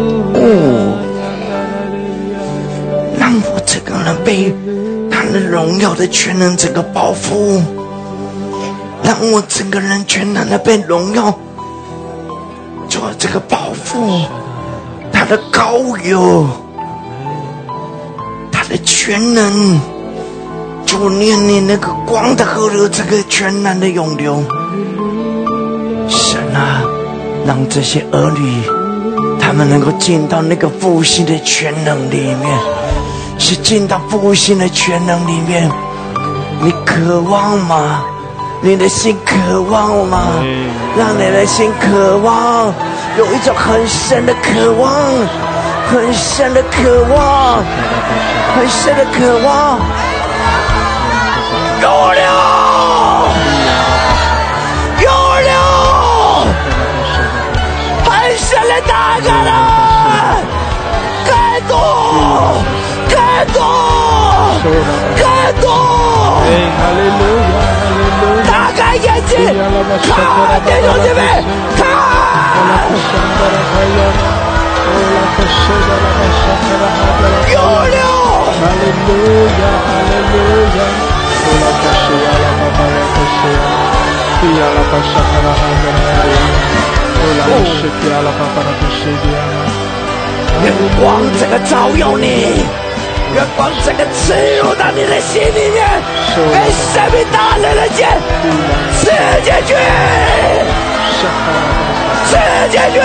[4.05, 4.55] 能被
[5.11, 7.59] 他的荣耀的全能整个包袱，
[9.03, 11.33] 让我整个人全然的被荣耀
[12.87, 14.25] 做这个包袱，
[15.11, 16.47] 他的高有，
[18.51, 19.79] 他的全能，
[20.85, 24.43] 就念你那个光的河流，这个全然的涌流，
[26.07, 26.83] 神啊，
[27.45, 28.63] 让这些儿女。
[29.39, 32.59] 他们能够进到那个复兴的全能里面，
[33.38, 35.69] 是进到复兴的全能里面。
[36.62, 38.04] 你渴望吗？
[38.62, 40.17] 你的心渴望吗？
[40.98, 42.74] 让你的心渴望，
[43.17, 44.91] 有一种很深的渴望，
[45.91, 47.63] 很深的渴望，
[48.56, 49.80] 很深的渴望。
[51.82, 53.30] 有了，
[55.00, 55.10] 有
[55.48, 56.48] 了，
[58.06, 59.19] 很深的大。
[59.19, 59.64] 更多，
[64.65, 64.82] 更多，
[65.15, 65.21] 更
[65.62, 65.69] 多！
[66.41, 67.21] 哈利路
[69.28, 69.32] 睛，
[70.01, 70.13] 看
[70.65, 71.21] 弟兄姐妹，
[71.78, 71.80] 看，
[77.51, 77.95] 有了，
[78.45, 79.10] 哈利路
[79.45, 80.34] 亚，哈利路
[80.73, 80.80] 亚，
[81.45, 83.63] 乌拉克西亚拉巴巴拉克西亚，
[84.41, 86.38] 比亚拉巴沙卡拉哈格拉亚，
[87.21, 89.62] 乌拉克西比亚拉巴巴拉克西比亚拉。
[90.63, 90.65] 愿
[90.99, 91.04] 光
[91.38, 92.65] 这个照耀你，
[93.36, 95.86] 愿光这个刺入到你的心里面，
[96.36, 98.08] 跟生命大人的剑
[98.93, 99.12] 刺
[99.43, 99.76] 进去，
[102.26, 102.38] 刺
[102.71, 102.98] 进去，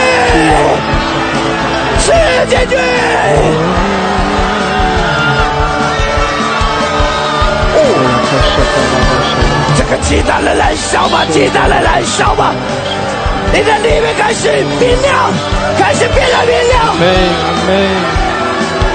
[1.99, 2.13] 刺
[2.49, 2.77] 进去。
[9.77, 12.55] 这个鸡蛋的燃烧吧，鸡蛋的燃烧吧，
[13.53, 15.33] 你的里面开始明亮，
[15.77, 16.79] 开始变得明亮。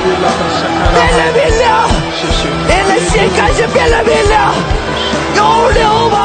[0.05, 1.65] 变得明亮，
[2.67, 4.53] 你的心开始变得明亮，
[5.35, 5.39] 有
[5.71, 6.15] 流吧。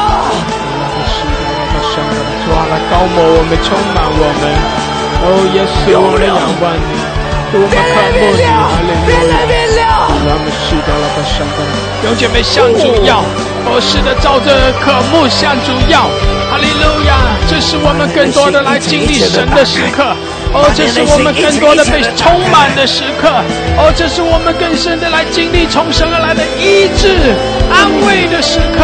[2.43, 4.43] 主啊，来高摩我们，充满我们。
[5.23, 6.91] 哦，耶稣，我们仰望你，
[7.53, 7.75] 我们渴
[8.17, 9.13] 慕你，哈利路
[9.77, 9.85] 亚。
[10.23, 11.59] 我们是的了，把上的
[12.01, 13.21] 弟姐妹向主要，
[13.65, 16.09] 哦，是的，照着渴慕向主要，
[16.49, 17.13] 哈利路亚！
[17.47, 20.15] 这是我们更多的来经历神的时刻，
[20.53, 23.29] 哦，这是我们更多的被充满的时刻，
[23.79, 27.07] 哦，这是我们更深的来经历从神而来的医治、
[27.71, 28.83] 安慰的时刻，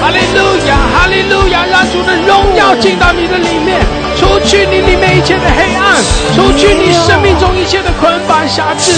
[0.00, 1.64] 哈利路亚，哈利路亚！
[1.64, 3.80] 让主的荣耀进到你的里面，
[4.20, 5.96] 除去你里面一切的黑暗，
[6.36, 8.92] 除去你生命中一切的捆绑辖制，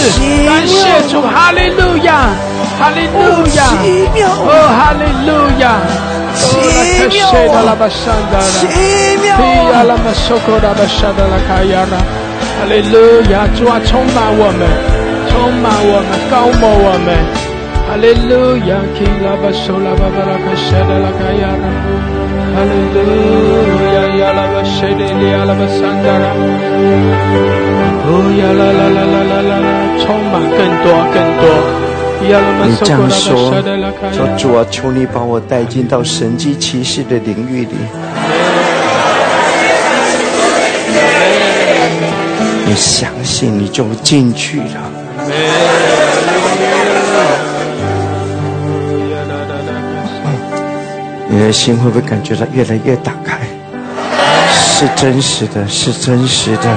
[0.45, 2.27] 感谢主，哈利路亚，
[2.77, 3.71] 哈利路亚，
[4.43, 5.31] 哦，哈利路
[5.63, 5.79] 亚，
[6.31, 6.43] 哦，
[6.75, 7.19] 拉克谢
[7.51, 8.73] 的拉巴山的拉，皮
[9.71, 12.95] 亚拉玛索科拉巴山的拉卡亚拉，哈利路
[13.31, 14.63] 亚，主啊，充满我们，
[15.29, 17.11] 充满我们，高摩我们，
[17.87, 21.65] 哈利路亚，基拉巴索拉巴巴拉卡谢的拉卡亚拉，
[22.55, 22.97] 哈利路
[23.91, 26.31] 亚，亚拉巴谢的利亚拉巴山的拉。
[28.03, 29.67] 哦呀啦啦啦啦啦啦啦，
[30.01, 31.43] 充满更多更多。
[32.23, 33.51] 你这样说，
[34.11, 37.71] 说主啊，求你把我带进到神迹奇事的领域里。
[42.65, 44.65] 你相信，你就进去了。
[51.27, 53.39] 你的心会不会感觉到越来越打开？
[54.53, 56.75] 是真实的，是真实的，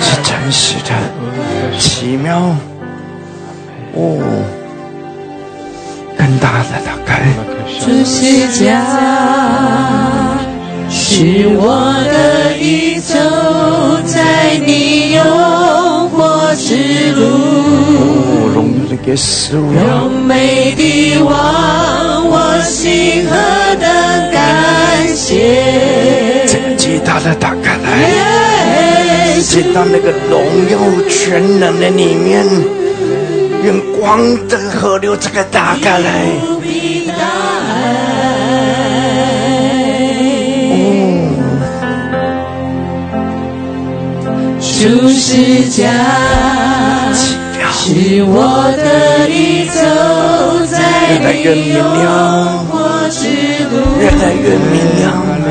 [0.00, 0.90] 是真实的，
[1.78, 2.54] 奇妙
[3.94, 4.18] 哦，
[6.16, 7.22] 更大的打开。
[7.80, 8.84] 主是家，
[10.90, 11.62] 是我
[12.04, 13.14] 的一走
[14.06, 15.22] 在你诱
[16.12, 17.20] 惑之路，
[17.96, 19.78] 哦，荣耀的耶稣啊！
[20.02, 20.80] 荣美的
[21.22, 21.30] 王，
[22.28, 23.32] 我心何
[23.76, 23.86] 等
[24.30, 26.44] 感谢。
[26.46, 32.44] 这个极大的打开来，进到那个荣耀全能的里面，
[33.62, 36.26] 愿光的河流这个打开来。
[44.60, 45.90] 主是家。
[47.72, 48.34] 是我
[48.76, 49.80] 的一走
[50.66, 50.78] 在
[51.12, 51.54] 越来越
[53.10, 53.18] 之
[53.70, 55.48] 路，越来越明亮了，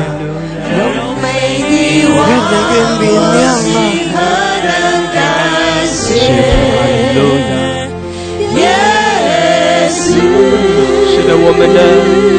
[0.70, 0.78] 荣
[1.20, 1.26] 美
[1.60, 2.08] 的越，
[2.50, 3.02] 来越明
[3.34, 3.58] 亮了。
[3.58, 3.68] 心
[4.14, 4.14] 何
[4.62, 4.70] 等
[5.12, 5.18] 感
[5.86, 6.08] 谢，
[11.30, 11.78] 的，我们的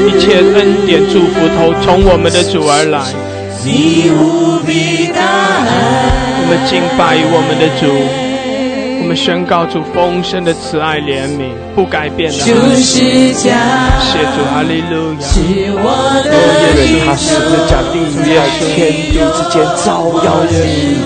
[0.07, 2.99] 一切恩典祝福都从我们的主而来。
[3.63, 5.71] 你无比大爱，
[6.41, 7.87] 我们敬拜我们的主，
[9.01, 12.43] 我们宣告主丰盛的慈爱怜悯，不改变的爱。
[12.43, 13.55] 主是家，
[14.01, 15.21] 谢主，哈利路亚。
[15.23, 15.39] 是
[15.71, 15.87] 我
[16.25, 16.35] 的
[16.75, 18.43] 愿一他十字架钉在
[18.75, 20.97] 天地之间，照耀你，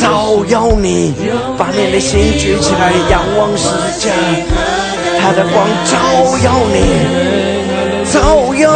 [0.00, 1.12] 照耀你，
[1.58, 4.14] 把你的心举起来，仰望十字架，
[5.22, 5.54] 他的光
[5.84, 5.92] 照
[6.42, 6.76] 耀你，
[8.10, 8.74] 照耀。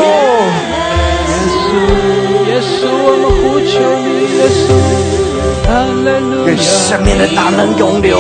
[2.46, 3.74] 耶稣，我们呼求
[4.06, 4.06] 你，
[4.38, 4.64] 耶稣，
[5.66, 5.68] 哈
[6.04, 6.58] 利路愿亚。
[6.62, 8.16] 生命的大能永留。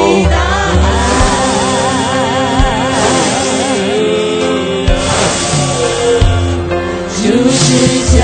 [7.22, 7.64] 主是
[8.16, 8.20] 家，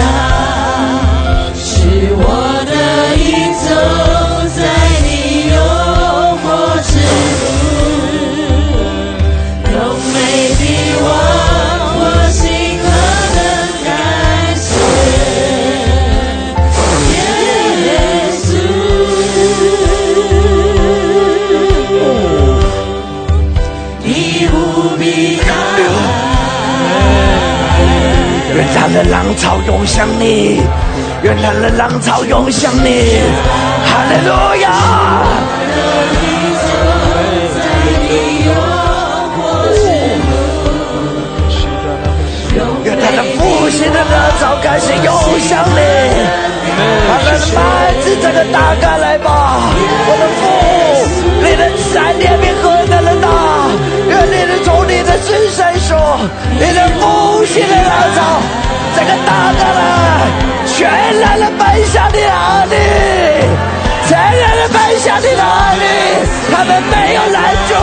[28.93, 30.61] 愿他的浪潮涌向你，
[31.23, 33.23] 愿他的浪潮涌向你，
[33.87, 34.31] 哈利路
[34.61, 34.69] 亚！
[42.85, 45.81] 愿他的复兴的热潮开始涌向你，
[47.09, 47.59] 把他的麦
[48.03, 49.27] 子这个打开来吧，
[50.07, 50.43] 我的父，
[51.43, 52.72] 你的闪电比何等的大，
[54.23, 56.19] 愿你的从你的身上说，
[56.53, 58.41] 你的复兴的热潮
[58.95, 59.81] 这个打开来，
[60.67, 60.79] 全
[61.19, 62.77] 然的奔向你哪里，
[64.07, 65.85] 全然的奔向你哪里，
[66.53, 67.75] 他们没有拦住，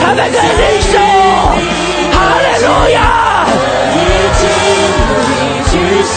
[0.00, 0.92] 他们跟你说，
[2.12, 2.96] 哈利路亚。
[3.94, 3.96] 已
[4.38, 4.42] 经
[4.98, 5.32] 努力
[5.70, 5.72] 举
[6.02, 6.16] 手，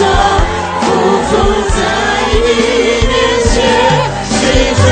[0.81, 0.85] 匍
[1.29, 1.31] 匐
[1.69, 1.79] 在
[2.33, 2.47] 你
[3.05, 3.13] 面
[3.45, 3.53] 前，
[4.25, 4.33] 谁
[4.73, 4.85] 就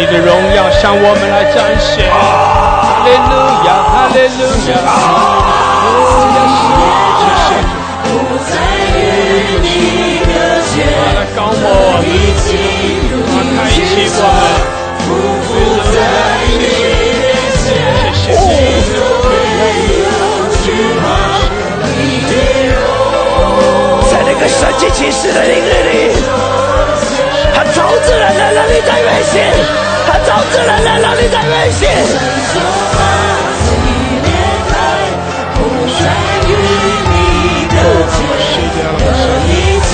[0.00, 2.08] 你的荣耀向我们来彰显。
[2.08, 3.36] 哈利路
[3.68, 4.80] 亚，哈利路亚，
[7.20, 8.08] 谢谢主，不
[8.48, 8.50] 再
[8.96, 9.68] 与你
[10.24, 10.32] 隔
[10.72, 12.48] 绝，来高摩我们，已经
[13.12, 14.80] 努力开启举手，我们。
[15.04, 15.12] 匍
[15.44, 15.52] 匐
[15.92, 16.00] 在
[16.48, 16.64] 你
[17.20, 17.28] 面
[17.60, 17.68] 前，
[18.16, 18.40] 谢谢
[18.88, 19.04] 主，
[19.60, 19.62] 没
[20.00, 20.08] 有
[20.64, 20.64] 惧
[20.96, 21.04] 怕
[21.84, 22.32] 你的
[22.72, 22.80] 荣
[24.10, 26.16] 在那个神迹奇事的灵里，
[27.70, 29.40] 他超自然的让你在运行，
[30.04, 31.88] 他超自然的让你在运行。
[32.50, 32.58] 手
[32.90, 32.98] 把
[33.62, 33.86] 自己
[34.24, 34.28] 裂
[34.68, 34.72] 开，
[35.54, 36.02] 不再
[36.48, 36.50] 与
[37.06, 37.14] 你
[37.70, 37.72] 隔
[38.10, 38.18] 绝，
[39.46, 39.48] 已
[39.86, 39.90] 经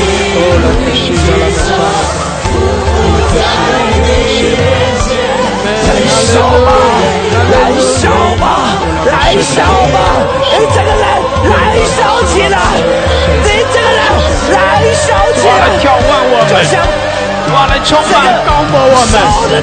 [0.63, 1.21] 努力举
[1.53, 1.61] 手，
[2.49, 2.49] 匍
[3.21, 3.45] 匐在
[3.93, 4.57] 你面
[5.05, 5.09] 前。
[5.85, 6.33] 燃烧
[6.65, 6.69] 吧，
[7.53, 8.01] 燃烧
[8.41, 8.45] 吧，
[9.05, 9.13] 燃
[9.43, 9.55] 烧
[9.93, 9.97] 吧！
[10.41, 11.05] 你这个人
[11.45, 11.53] 燃
[11.95, 12.57] 烧起来，
[13.45, 14.01] 你这个人
[14.51, 14.57] 燃
[14.95, 15.05] 烧
[15.37, 16.73] 起来，来眺望我们，就像
[17.49, 19.15] 我来充满高摩我们，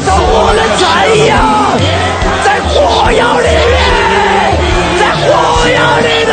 [0.02, 1.36] 烧我的太阳，
[2.44, 3.78] 在火药里面，
[4.98, 5.28] 在火
[5.68, 6.32] 药里头，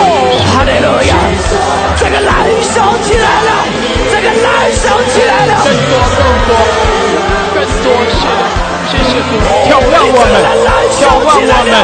[0.00, 0.02] 哦，
[0.50, 1.12] 哈利路亚，
[1.96, 2.32] 这个燃
[2.72, 3.68] 烧起来了，
[4.10, 6.50] 这个燃烧起来了，更多更多
[7.54, 7.92] 更多，
[8.88, 9.28] 是谢谢，
[9.68, 10.34] 挑战我们，
[10.96, 11.76] 挑战我们，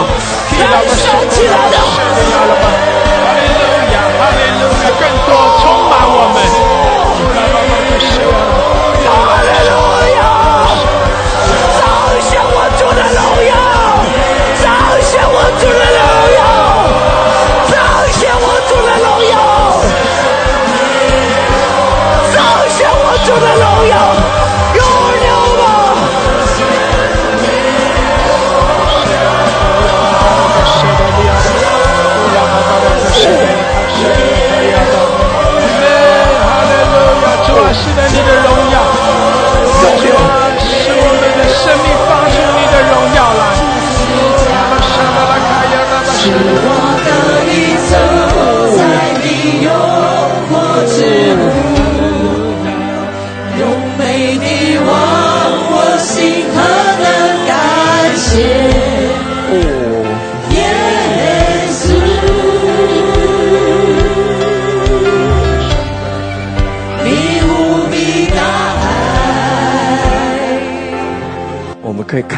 [0.59, 3.61] 燃烧起了，哈利路
[3.92, 5.30] 亚，哈利路亚，更多
[5.61, 6.57] 充满我们。
[37.72, 38.67] 是的，你的荣耀。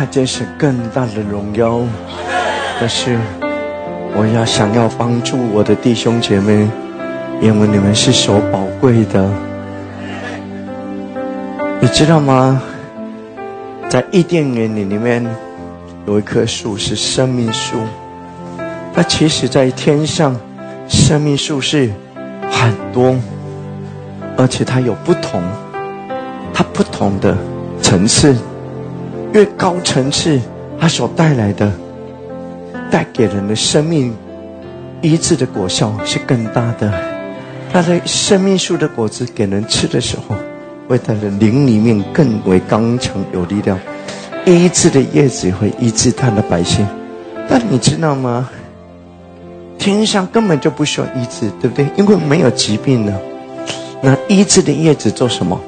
[0.01, 1.83] 看见神更大的荣耀，
[2.81, 3.19] 但是
[4.17, 6.67] 我要想要帮助我的弟兄姐妹，
[7.43, 9.31] 因为你们是所宝贵的，
[11.83, 12.63] 你知道吗？
[13.91, 15.23] 在伊甸园里里面
[16.07, 17.77] 有一棵树是生命树，
[18.95, 20.35] 它其实在天上，
[20.89, 21.91] 生命树是
[22.51, 23.15] 很多，
[24.39, 25.43] 而且它有不同，
[26.55, 27.37] 它不同的
[27.83, 28.35] 层次。
[29.33, 30.41] 越高层次，
[30.79, 31.73] 它所带来的、
[32.91, 34.15] 带给人的生命
[35.01, 36.93] 医治的果效是更大的。
[37.73, 40.35] 它的生命树的果子给人吃的时候，
[40.89, 43.79] 会带人灵里面更为刚强有力量。
[44.45, 46.85] 医治的叶子会医治他的百姓，
[47.49, 48.49] 但你知道吗？
[49.79, 51.87] 天上根本就不需要医治，对不对？
[51.97, 53.17] 因为没有疾病呢。
[54.03, 55.61] 那医治的叶子做什么？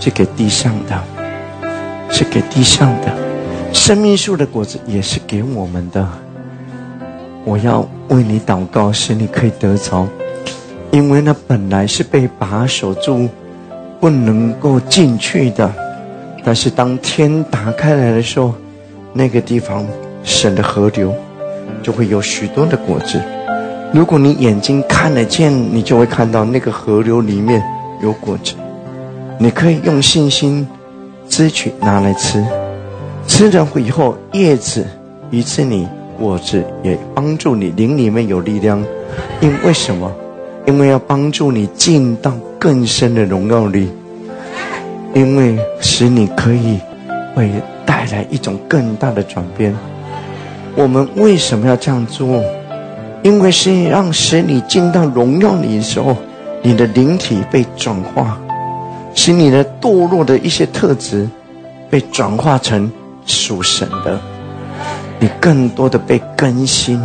[0.00, 1.00] 是给地上的。
[2.10, 3.12] 是给地上的，
[3.72, 6.06] 生命树的果子也是给我们的。
[7.44, 10.06] 我要为你祷告，使你可以得着，
[10.90, 13.28] 因为那本来是被把守住，
[14.00, 15.70] 不能够进去的。
[16.44, 18.54] 但是当天打开来的时候，
[19.12, 19.86] 那个地方
[20.22, 21.12] 神的河流
[21.82, 23.20] 就会有许多的果子。
[23.92, 27.62] 如果你眼睛看得见，你就会看到那个河流里面
[28.02, 28.54] 有果子。
[29.38, 30.66] 你可以用信心。
[31.28, 32.44] 支取拿来吃，
[33.26, 34.86] 吃了以后，叶子
[35.30, 38.82] 以致你果子也帮助你灵里面有力量。
[39.40, 40.10] 因为什么？
[40.66, 43.90] 因为要帮助你进到更深的荣耀里，
[45.12, 46.78] 因为使你可以
[47.34, 47.50] 会
[47.84, 49.76] 带来一种更大的转变。
[50.74, 52.42] 我们为什么要这样做？
[53.22, 56.16] 因为是让使你进到荣耀里的时候，
[56.62, 58.38] 你的灵体被转化，
[59.14, 61.28] 使你的堕落的一些特质
[61.88, 62.90] 被转化成
[63.24, 64.20] 属神的，
[65.18, 67.00] 你更多的被更新。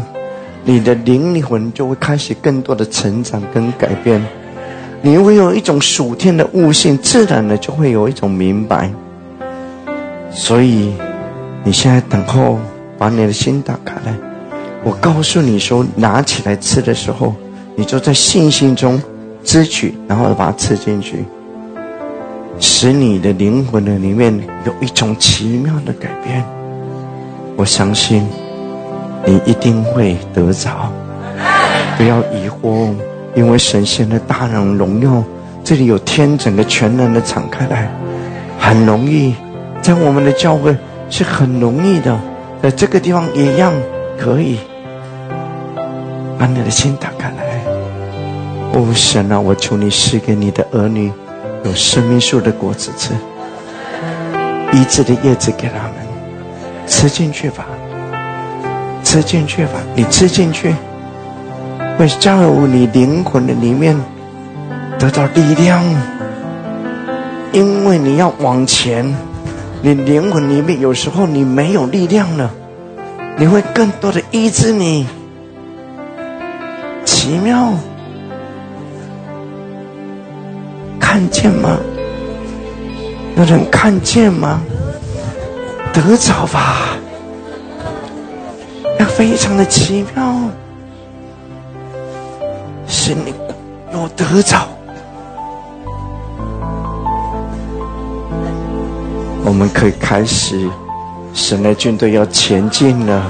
[0.65, 4.23] 你的灵魂就会开始更多的成长跟改变，
[5.01, 8.91] 你会有一种属天的悟性，自然的就会有一种明白。
[10.31, 10.93] 所以，
[11.63, 12.59] 你现在等候，
[12.97, 14.13] 把你的心打开来。
[14.83, 17.33] 我告诉你说，拿起来吃的时候，
[17.75, 19.01] 你就在信心中
[19.43, 21.23] 支取，然后把它吃进去，
[22.59, 26.43] 使你的灵魂的里面有一种奇妙的改变。
[27.55, 28.27] 我相信。
[29.25, 30.89] 你一定会得着，
[31.97, 32.89] 不要疑惑，
[33.35, 35.21] 因为神仙的大能荣耀，
[35.61, 37.91] 这里有天整个全能的敞开来，
[38.57, 39.35] 很容易，
[39.81, 40.75] 在我们的教会
[41.09, 42.17] 是很容易的，
[42.63, 43.73] 在这个地方一样
[44.17, 44.57] 可以，
[46.39, 47.61] 把你的心打开来。
[48.71, 51.11] 哦，神啊，我求你赐给你的儿女
[51.63, 53.13] 有生命树的果子吃，
[54.71, 55.93] 医治的叶子给他们
[56.87, 57.65] 吃进去吧。
[59.01, 60.75] 吃进去吧，你吃进去，
[61.97, 63.99] 会加入你灵魂的里面，
[64.99, 65.83] 得到力量。
[67.51, 69.15] 因为你要往前，
[69.81, 72.51] 你灵魂里面有时候你没有力量了，
[73.39, 75.07] 你会更多的医治你。
[77.03, 77.73] 奇妙，
[81.19, 81.77] 看见吗？
[83.35, 84.61] 有人看见吗？
[85.91, 86.95] 得着吧。
[88.97, 90.33] 那非常的奇妙，
[92.87, 93.33] 是你
[93.91, 94.65] 有得着。
[99.43, 100.69] 我们可以开始，
[101.33, 103.21] 神的军队要前进了。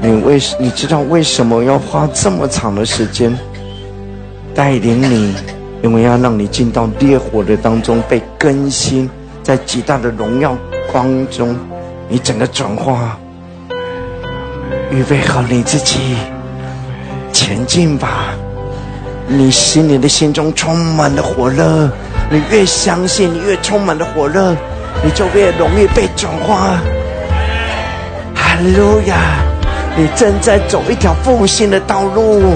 [0.00, 3.38] 你为你知道为什么要花这么长的时间
[4.54, 5.34] 带领你？
[5.82, 9.08] 因为要让你进到烈火的当中，被更新，
[9.42, 10.56] 在极大的荣耀
[10.90, 11.56] 光中，
[12.08, 13.18] 你整个转化。
[14.90, 16.16] 预备好你自己，
[17.32, 18.34] 前进吧！
[19.26, 21.90] 你心里的心中充满了火热，
[22.30, 24.56] 你越相信，你越充满了火热，
[25.04, 26.80] 你就越容易被转化。
[28.34, 29.16] 哈利路亚！
[29.96, 32.54] 你正在走一条复兴的道路，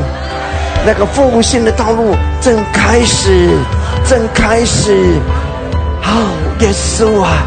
[0.84, 3.50] 那个复兴的道路正开始，
[4.04, 5.20] 正开始。
[6.00, 6.18] 好，
[6.60, 7.46] 耶稣啊！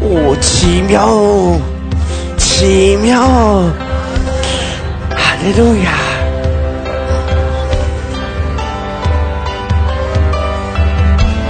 [0.00, 1.08] 哦，奇妙，
[2.36, 3.22] 奇妙，
[5.16, 5.92] 哈利路亚！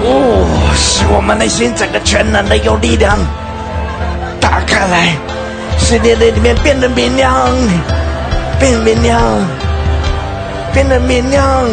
[0.02, 3.18] 哦，使我们内心整个全能的有力量，
[4.38, 5.16] 打开来，
[5.78, 7.48] 使你的里面变得明亮，
[8.64, 9.20] 变明亮，
[10.72, 11.68] 变得明亮。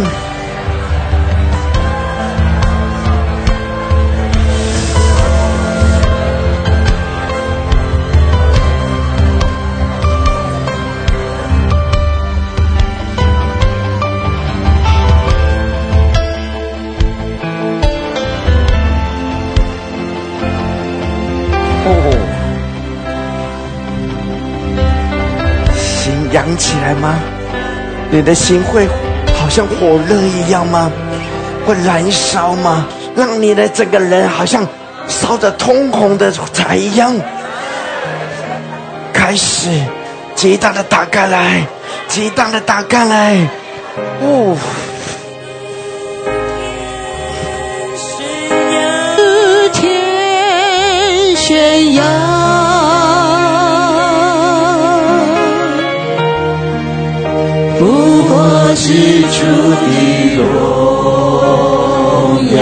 [26.32, 27.20] 扬起来吗？
[28.10, 28.88] 你的心会
[29.40, 30.92] 好像火热一样吗？
[31.66, 32.86] 会燃烧吗？
[33.16, 34.68] 让你的整个人好像
[35.08, 37.14] 烧得通红的柴一样。
[39.14, 39.70] 开始，
[40.36, 41.64] 极大的打开来，
[42.08, 43.38] 极大的打开来，
[44.22, 44.58] 哦。
[49.74, 52.31] 天宣扬。
[59.42, 59.46] 寄
[60.36, 60.38] 出
[61.42, 62.60] 的荣耀，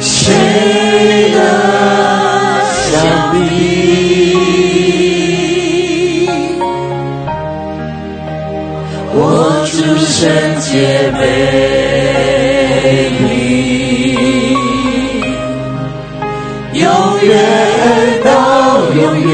[0.00, 0.10] 谁
[1.32, 1.38] 能
[2.90, 2.92] 相
[3.32, 3.34] 比？
[9.18, 9.18] 我
[9.64, 9.74] 主
[10.04, 10.14] 圣
[10.60, 10.66] 洁
[11.18, 11.20] 美
[13.20, 13.24] 丽，
[16.74, 16.84] 永
[17.22, 17.30] 远
[18.22, 18.28] 到
[18.94, 19.25] 永远。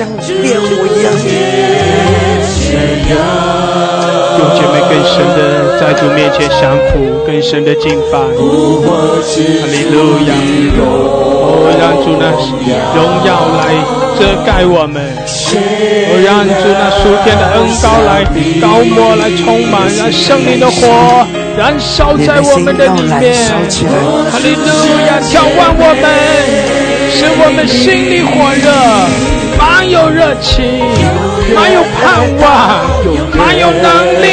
[0.00, 0.08] 像
[0.42, 1.12] 烈火一样。
[4.38, 5.38] 用姐妹更深的
[5.78, 8.16] 在主面前降服，更深的敬拜。
[8.18, 8.24] 哈
[9.68, 10.32] 利路亚！
[10.80, 12.32] 哦，让主那
[12.96, 13.28] 荣耀
[13.60, 13.76] 来
[14.16, 15.04] 遮盖我们，
[16.08, 18.24] 哦，让主那属天的恩高来
[18.58, 18.64] 高
[18.96, 20.80] 抹来充满，让圣灵的火
[21.58, 23.36] 燃烧在我们的里面。
[24.32, 24.64] 哈利路
[25.08, 25.20] 亚！
[25.20, 26.08] 眺望我们，
[27.12, 28.64] 使我们心里火热，
[29.90, 30.64] 有热情，
[31.54, 32.80] 满有盼望，
[33.36, 34.26] 满有能力。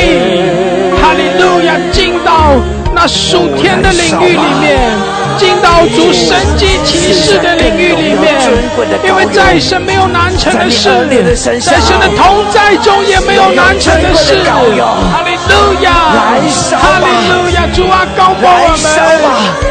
[1.01, 1.73] 哈利路亚！
[1.91, 2.53] 进到
[2.93, 4.77] 那属天的领域里面，
[5.37, 8.39] 进到主神迹奇事的领域里面，
[9.03, 10.89] 因为在神没有难成的事，
[11.35, 14.43] 在神的同在中也没有难成的事。
[14.43, 14.61] 哈
[15.25, 15.91] 利路亚！
[16.77, 17.57] 哈利路亚！
[17.73, 18.85] 主啊，高过我们，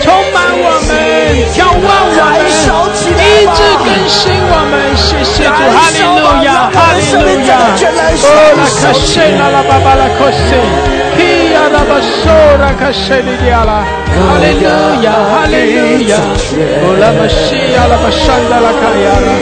[0.01, 0.91] 充满我们，
[1.53, 3.16] 眺望我们，
[3.47, 4.75] 一直更新我们。
[4.97, 7.51] 谢谢主，哈利路亚，哈利路亚。
[8.27, 8.27] 哦，
[8.59, 10.51] 拉卡西拉拉巴巴拉科西。
[11.17, 13.79] Ki ala basora kashedi diala.
[14.17, 16.27] Hallelujah, hallelujah.
[16.87, 19.37] Ola mashi ala bashanda la kayara.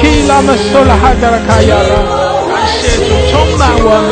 [0.00, 1.98] Ki la masola hadara kayara.
[2.46, 4.10] 感谢主充满我们，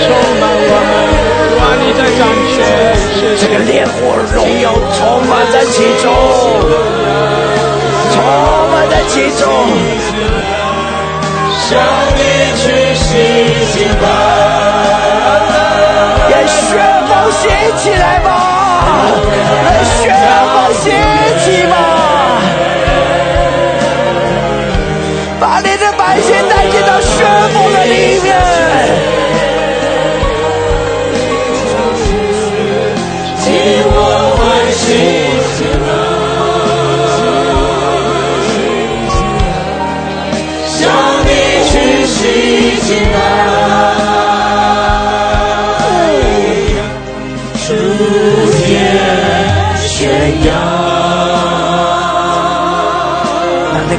[0.00, 0.92] 充满我们
[1.56, 2.58] 万里在掌声
[3.14, 3.94] 谢谢烈火
[4.32, 7.45] 如果你在今夜
[8.16, 8.24] 充
[8.72, 9.44] 满在其中。
[11.68, 11.78] 向
[12.16, 12.20] 你
[12.56, 12.64] 去
[12.94, 13.08] 洗
[13.72, 14.04] 净吧，
[16.30, 17.42] 让旋风兴
[17.76, 18.28] 起来吧，
[19.64, 19.94] 让旋
[20.52, 20.84] 风兴
[21.44, 21.74] 起吧，
[25.40, 27.16] 把你的百姓带进到旋
[27.52, 29.15] 风的里面。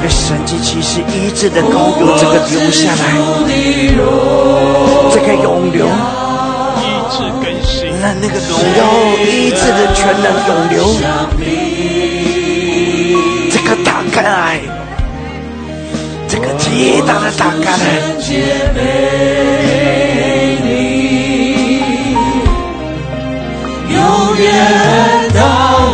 [0.09, 1.69] 神迹奇事医治的膏
[1.99, 2.97] 油这个流下来，
[5.11, 5.85] 这个涌流，
[6.77, 6.81] 医
[7.11, 8.79] 治更新，让那个荣耀
[9.25, 10.75] 医治的全能涌流，
[13.51, 14.59] 这个打开来，
[16.77, 17.83] 这个极大的打开来。
[23.89, 23.95] 永
[24.37, 24.45] 远
[25.33, 25.39] 到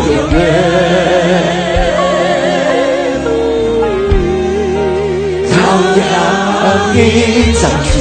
[0.05, 0.37] 永远，
[5.49, 5.55] 羔
[5.99, 6.01] 羊
[6.95, 6.97] 已
[7.53, 7.93] 掌权，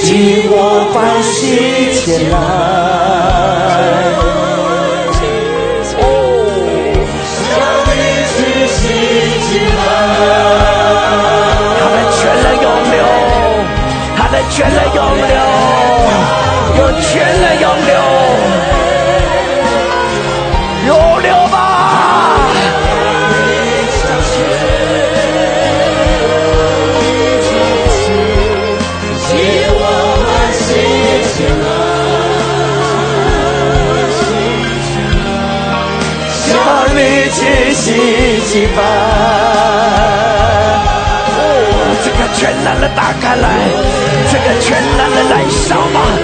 [0.00, 0.02] 请
[0.50, 0.54] 我
[0.92, 1.34] 欢喜
[1.92, 2.34] 前来。
[14.56, 15.34] 全能涌流，
[16.78, 17.92] 有全能涌流，
[20.86, 20.90] 涌
[21.22, 21.56] 流吧！
[29.26, 29.30] 替
[29.70, 29.82] 我
[30.22, 30.24] 欢
[30.54, 30.62] 喜
[31.34, 31.66] 起来，
[36.46, 36.46] 向
[36.94, 36.98] 你
[37.32, 37.36] 去
[37.74, 37.82] 洗
[38.52, 38.78] 净吧。
[41.36, 41.42] 哦，
[42.04, 43.44] 这个全能的打开来，
[45.04, 46.23] 这个全能的燃烧吧。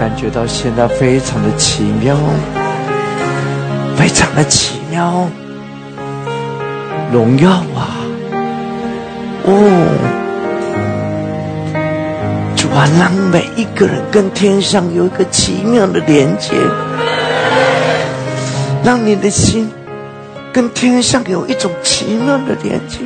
[0.00, 2.16] 感觉到现在非常的奇妙，
[3.98, 5.28] 非常的奇妙，
[7.12, 8.00] 荣耀啊！
[9.44, 9.52] 哦，
[12.56, 16.54] 主啊，让每一个人跟天上有一个奇妙的连接，
[18.82, 19.70] 让你的心
[20.50, 23.00] 跟天上有一种奇妙的连接，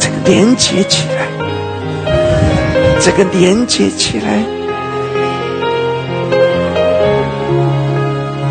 [0.00, 1.53] 这个连接起来。
[3.04, 4.42] 这个连接起来，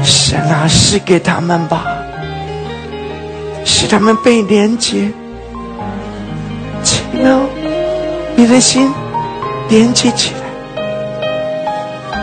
[0.03, 1.83] 神啊，赐给他们吧，
[3.65, 5.11] 使他们被连接，
[6.83, 7.39] 奇妙，
[8.35, 8.91] 你的心
[9.69, 10.41] 连接起来，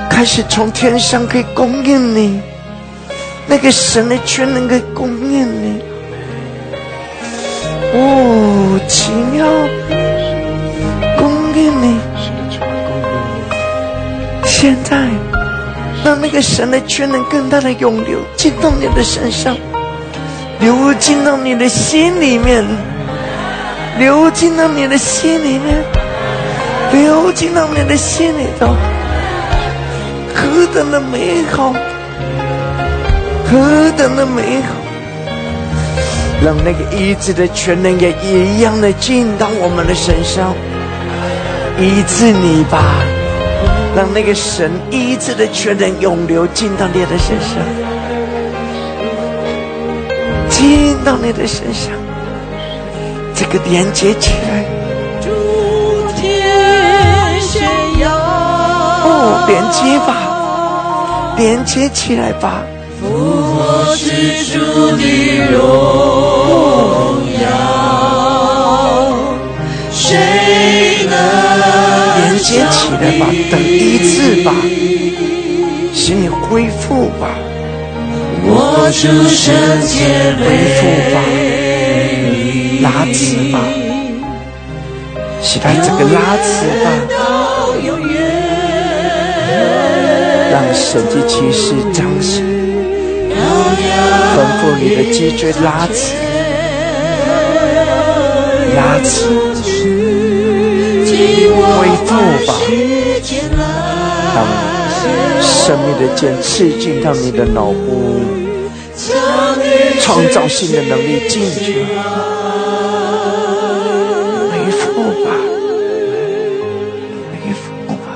[0.09, 2.41] 开始从天上可以供应你，
[3.49, 5.83] 那个神的全能可以供应你，
[16.21, 19.57] 那个神的全能更大的涌流进到你的身上，
[20.61, 22.65] 流进到你的心里面，
[23.99, 25.83] 流进到你的心里面，
[26.93, 28.77] 流进到你的心里头，
[30.35, 31.73] 何等的美好，
[33.51, 34.75] 何等的美好！
[36.43, 40.55] 让那个医治的全能也一样的进到我们的身上，
[41.79, 42.81] 医治你吧。
[43.97, 47.59] 让那个神医治的全能永流进到你的身上，
[50.49, 51.93] 进到你的身上，
[53.35, 54.65] 这个连接起来，
[59.03, 60.11] 哦，连接吧，
[61.37, 62.63] 连接起来吧。
[63.03, 64.59] 我是主
[64.97, 65.03] 的
[65.51, 65.59] 荣
[67.43, 67.45] 耀，
[69.91, 70.07] 谁
[71.09, 71.15] 能
[72.41, 73.27] 连接起来吧？
[73.51, 74.51] 等一次吧，
[75.95, 77.29] 请你恢复吧。
[78.43, 79.93] 我主圣洁
[80.41, 80.45] 恢
[80.79, 80.81] 复
[81.13, 81.17] 吧，
[82.83, 83.23] 拉直
[83.53, 83.55] 吧，
[85.43, 86.49] 期待这个拉直
[86.83, 86.87] 吧，
[90.51, 92.43] 让神迹骑士彰显，
[94.35, 96.17] 吩咐你的脊椎拉直，
[98.75, 99.60] 拉直，
[101.77, 102.11] 恢复
[102.47, 102.51] 吧。
[104.33, 104.37] 让
[105.43, 108.21] 生命的剑刺进到你的脑部，
[110.01, 111.85] 创造性的能力进去，
[114.51, 114.81] 恢复
[115.25, 115.29] 吧，
[117.33, 117.63] 恢复
[117.95, 118.07] 吧，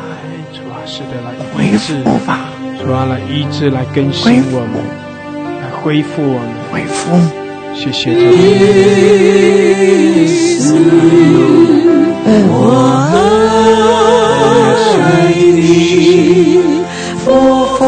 [0.53, 1.87] 主啊，是的，来恢复
[2.25, 2.31] 吧，
[2.81, 4.75] 主啊，来医治，来更新我们，
[5.61, 7.01] 来恢复我们，恢复，
[7.75, 8.15] 谢谢
[11.79, 11.84] 主。
[12.27, 12.59] 我。
[15.05, 15.59] 爱你，
[17.25, 17.27] 匍
[17.77, 17.79] 匐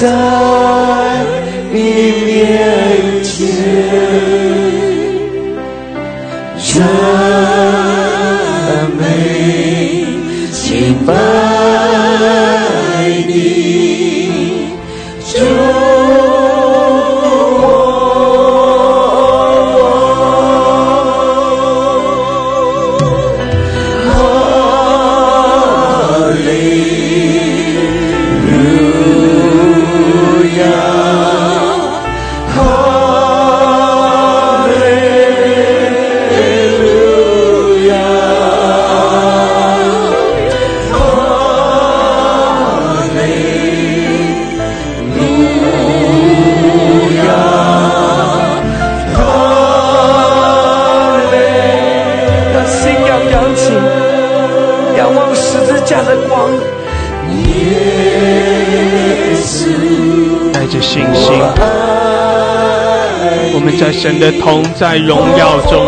[64.06, 65.82] 神的同在荣耀中，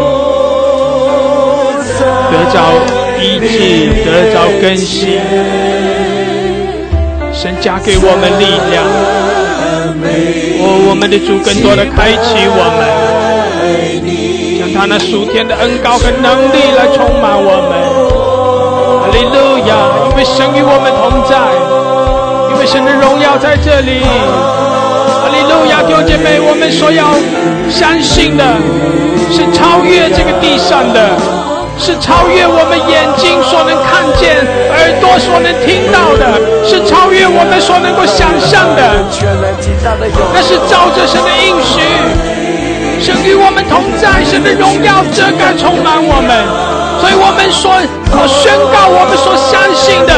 [2.33, 2.59] 得着
[3.23, 5.21] 医治，得着更新。
[7.33, 8.83] 神加给我们力量，
[10.59, 12.83] 哦，我们的主更多的开启我们，
[14.59, 17.79] 将他那属天的恩高和能力来充满我们。
[18.99, 20.11] 哈利路亚！
[20.11, 21.39] 因为神与我们同在，
[22.51, 24.03] 因为神的荣耀在这里。
[25.49, 27.13] 路亚弟兄姐妹，我们所要
[27.69, 28.45] 相信的
[29.31, 31.17] 是超越这个地上的，
[31.79, 34.41] 是超越我们眼睛所能看见、
[34.73, 38.83] 耳朵所能听到的，是超越我们所能够想象的。
[40.33, 41.81] 那是照着神的应许，
[43.01, 46.68] 神与我们同在，神的荣耀遮盖充满我们。
[47.01, 47.73] 所以我们说，
[48.11, 50.13] 我宣告我们所相信的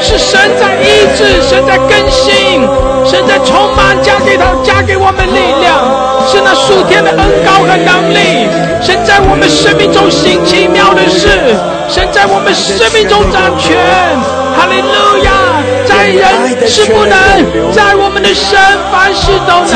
[0.00, 2.62] 是神在医治，神在更新，
[3.04, 5.82] 神在充满，加给他，加给我们力量，
[6.26, 8.46] 是那数天的恩高和能力，
[8.80, 11.28] 神在我们生命中行奇妙的事，
[11.88, 13.76] 神在我们生命中掌权，
[14.56, 15.61] 哈利路亚。
[16.02, 17.14] 在人是不能，
[17.70, 18.58] 在我们的神
[18.90, 19.70] 凡事都能。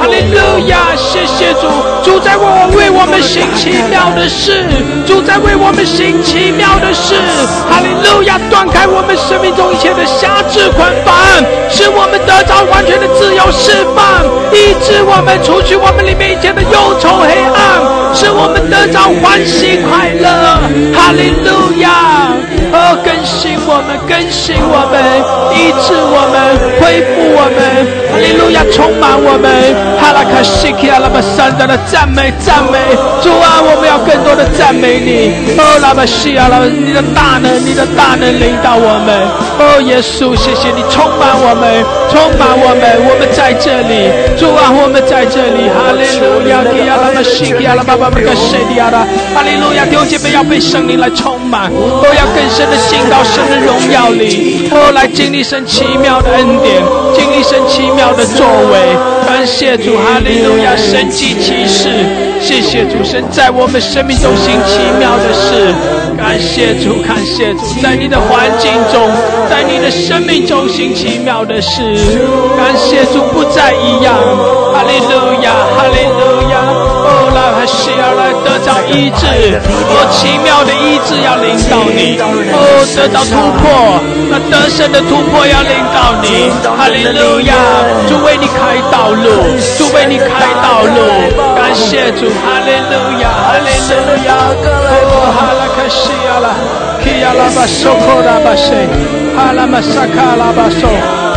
[0.00, 1.68] 哈利路亚，谢谢主，
[2.02, 4.64] 主在为我为我们行奇妙的事，
[5.04, 7.20] 主在为我们行奇妙的事。
[7.68, 11.12] 哈利路亚，断开我们生命中一切的辖制捆绑，
[11.68, 14.24] 使我们得到完全的自由释放，
[14.56, 20.64] 医治我们，除去我们里面一切的忧愁黑暗，使我们得到欢喜快乐。
[20.96, 22.32] 哈利路亚，
[22.72, 25.02] 哦，更新我们，更新我们。
[25.52, 27.60] 医治我们，恢复我们，
[28.10, 29.50] 哈利路亚，充满我们，
[30.00, 32.78] 哈拉卡西基阿拉巴山达的赞美赞美，
[33.22, 39.12] 主啊，我们要更多的赞美你，哦拉巴西亚拉，你的大能，你的大能领导我们，
[39.60, 44.08] 哦耶稣，谢谢你充满我们，充满我们，我们在这里，
[44.40, 49.04] 主啊，我们在这里，哈利路亚，基阿拉巴西基阿拉巴巴巴卡西迪亚拉，
[49.36, 55.08] 哈利路亚，弟兄姐妹要被圣灵来充满，都要更深的进到神的荣耀里，哦来。
[55.12, 56.82] 经历神奇妙的恩典，
[57.14, 61.90] 经历神奇妙的作为，感谢主，哈利路亚，神迹奇事，
[62.40, 65.74] 谢谢主神在我们生命中行奇妙的事，
[66.16, 69.10] 感谢主，感谢主，在你的环境中，
[69.50, 71.82] 在你的生命中行奇妙的事，
[72.56, 74.14] 感谢主不再一样，
[74.72, 76.31] 哈利路亚，哈利路。
[77.66, 82.18] 需要来得到医治，哦，奇妙的医治要领导你，
[82.52, 84.00] 哦，得到突破，
[84.30, 87.54] 那得胜的突破要领导你，哈利路亚，
[88.08, 90.98] 主为你开道路，主为你开道路，
[91.54, 96.54] 感谢主，哈利路亚，哈利路亚，哦，哈拉克西亚拉，
[97.02, 98.72] 基亚拉巴索科拉巴西，
[99.36, 100.88] 哈拉马萨卡拉巴索，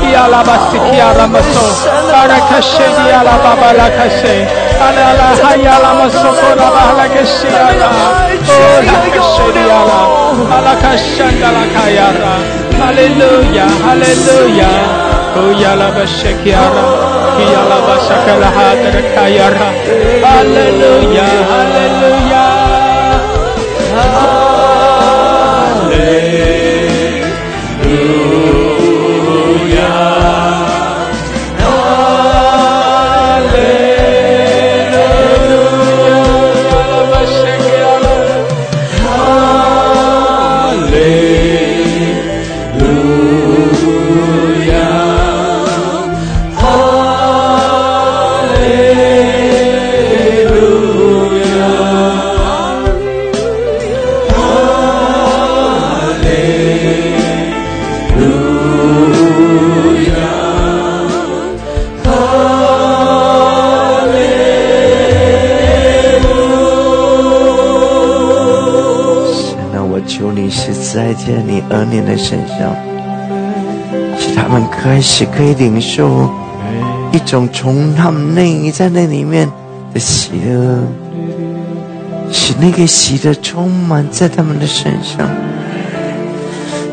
[0.06, 4.46] 基亚拉巴西基亚拉巴索，哈拉克西基亚拉巴巴拉克西。
[4.76, 7.90] ala la haya la masoko la bahala keshiyara
[8.56, 10.02] oh la keshiyara
[10.56, 12.34] ala kashanda la kayara
[12.80, 14.78] hallelujah hallelujah
[15.40, 16.86] oh ya la bashekiara
[17.54, 19.70] ya la bashakala hadra kayara
[20.28, 22.25] hallelujah hallelujah
[71.16, 72.76] 在你儿女的身上，
[74.20, 76.30] 使他们开始可以领受
[77.12, 79.50] 一种从他们内在那里面
[79.94, 80.84] 的喜乐，
[82.32, 85.30] 使那个喜乐充满在他们的身上，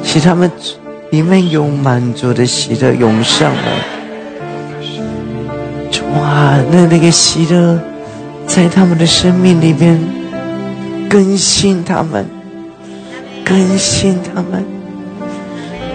[0.04, 0.50] 使他们
[1.10, 3.72] 里面有满足的喜乐涌上来。
[6.20, 7.78] 哇，那那个喜乐
[8.46, 9.98] 在他们的生命里面
[11.08, 12.24] 更新他们。
[13.52, 14.64] 更新他们，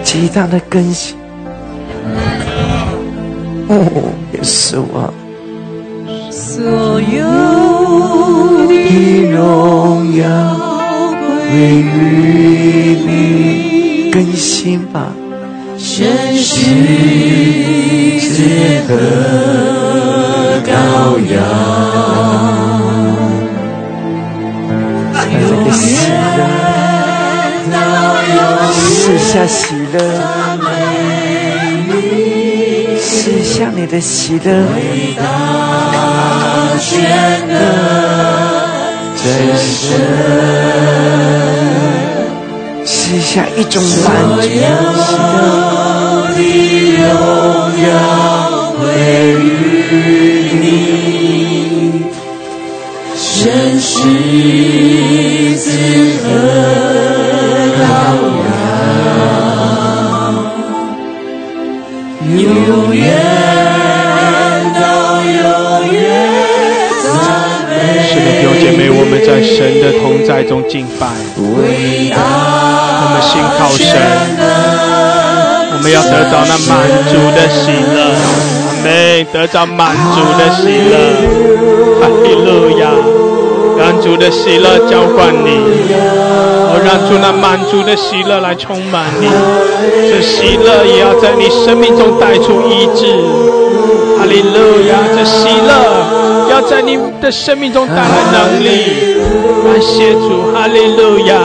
[0.04, 1.16] 极大的更新。
[3.66, 3.74] 哦，
[4.32, 5.12] 耶稣啊！
[6.30, 6.62] 所
[7.00, 7.26] 有
[8.68, 8.72] 的
[9.32, 10.22] 荣耀
[11.50, 15.12] 归于你，更新吧。
[15.76, 16.06] 神
[16.36, 16.64] 是
[18.20, 18.94] 至和
[20.64, 20.70] 羔
[21.34, 21.36] 羊，
[25.40, 26.57] 永远。
[29.08, 29.98] 赐下喜乐，
[33.00, 34.50] 赐下你的喜乐，
[39.16, 39.24] 真
[39.56, 39.96] 神，
[42.84, 44.06] 赐下一种完
[44.42, 46.38] 全的喜乐，的
[46.98, 47.00] 荣
[47.88, 47.90] 耀
[48.76, 48.82] 归
[49.40, 49.96] 于
[50.60, 50.66] 你，
[53.16, 53.88] 真是
[55.56, 55.66] 自
[56.22, 56.26] 和
[57.80, 57.88] 高。
[68.08, 71.42] 是的，表姐妹，我们在神的同在中敬拜，我
[73.12, 73.86] 们信靠神，
[75.72, 76.70] 我们要得到那满
[77.08, 77.96] 足的喜乐，
[78.66, 78.88] 阿妹，
[79.32, 80.92] 得到满足的喜乐，
[82.00, 82.48] 哈利路
[82.80, 82.82] 亚。
[83.78, 85.50] 让主的喜乐浇灌你，
[86.68, 89.28] 哦，让主那满足的喜乐来充满你，
[90.10, 93.06] 这喜乐也要在你生命中带出医治，
[94.18, 94.98] 哈利路亚！
[95.14, 98.02] 这喜乐要在你的生命中带来
[98.32, 98.68] 能力，
[99.64, 101.36] 感谢主，哈利路亚！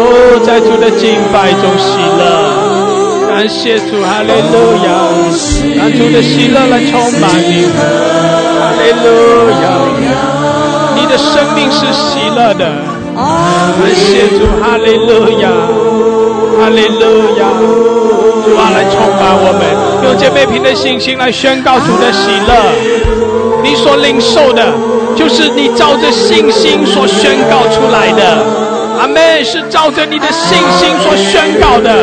[0.00, 4.56] 哦，在主的敬拜中喜乐，感谢主，哈利路
[4.86, 4.88] 亚！
[5.76, 7.66] 让主的喜乐来充满你，
[8.58, 9.06] 哈利路
[9.62, 10.37] 亚！
[10.98, 12.66] 你的生命是喜乐的，
[13.14, 15.48] 感谢主，哈利路亚，
[16.58, 17.46] 哈利路亚，
[18.42, 19.62] 主啊，来充满我们，
[20.02, 22.52] 用姐妹凭的信心来宣告主的喜乐。
[23.62, 24.72] 你所领受的，
[25.14, 28.44] 就是你照着信心所宣告出来的。
[28.98, 31.94] 阿妹是照着你的信心所宣告的，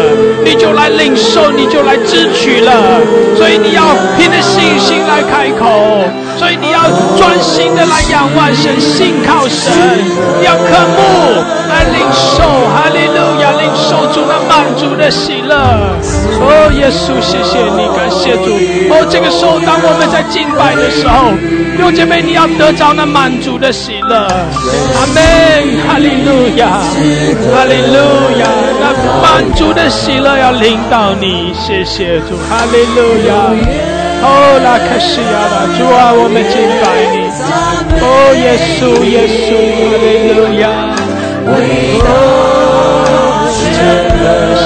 [0.46, 2.72] 你就来领受，你就来支取了。
[3.36, 3.84] 所以你要
[4.18, 5.68] 凭着信心来开口，
[6.38, 6.82] 所以你要
[7.18, 9.72] 专心的来仰望神，信靠神，
[10.44, 15.56] 要渴慕来领受，哈利路亚，领受主那满足的喜乐。
[16.42, 18.52] 哦，耶稣，谢谢你，感谢主。
[18.92, 21.32] 哦，这个时候，当我们在敬拜的时候，
[21.78, 24.28] 弟姐妹，你要得着那满足的喜乐。
[24.96, 25.24] 阿门，
[25.88, 26.68] 哈利路亚。
[27.56, 27.98] 哈利路
[28.40, 28.48] 亚，
[28.82, 28.92] 那
[29.24, 33.95] 满足的喜乐要领导你，谢谢主，哈利路亚。
[34.28, 37.16] 哦，拉克西亚拉，主啊，我们敬拜你。
[38.02, 39.54] 哦，耶稣，耶稣，
[39.86, 40.66] 哈利路亚。
[41.46, 41.54] 伟
[42.02, 42.10] 大
[43.54, 43.70] 真
[44.58, 44.66] 神，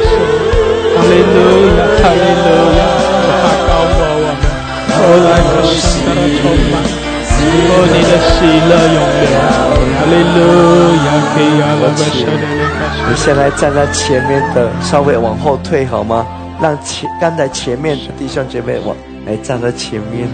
[0.00, 0.14] 苏，
[0.96, 1.34] 哈利路
[1.76, 2.46] 亚，哈利路
[2.78, 2.80] 亚，
[3.26, 3.30] 哈
[3.66, 4.42] 高我我们，
[4.94, 6.74] 欧拉卡西达拉充满，
[7.68, 8.32] 哦你的喜
[8.68, 9.34] 乐永远，
[9.96, 10.38] 哈利路
[11.04, 12.96] 亚，基亚拉巴苏达拉卡西。
[13.08, 16.26] 你先来站在前面的，稍微往后退好吗？
[16.62, 18.94] 让前站在前面的弟兄姐妹我
[19.26, 20.28] 来站在前面。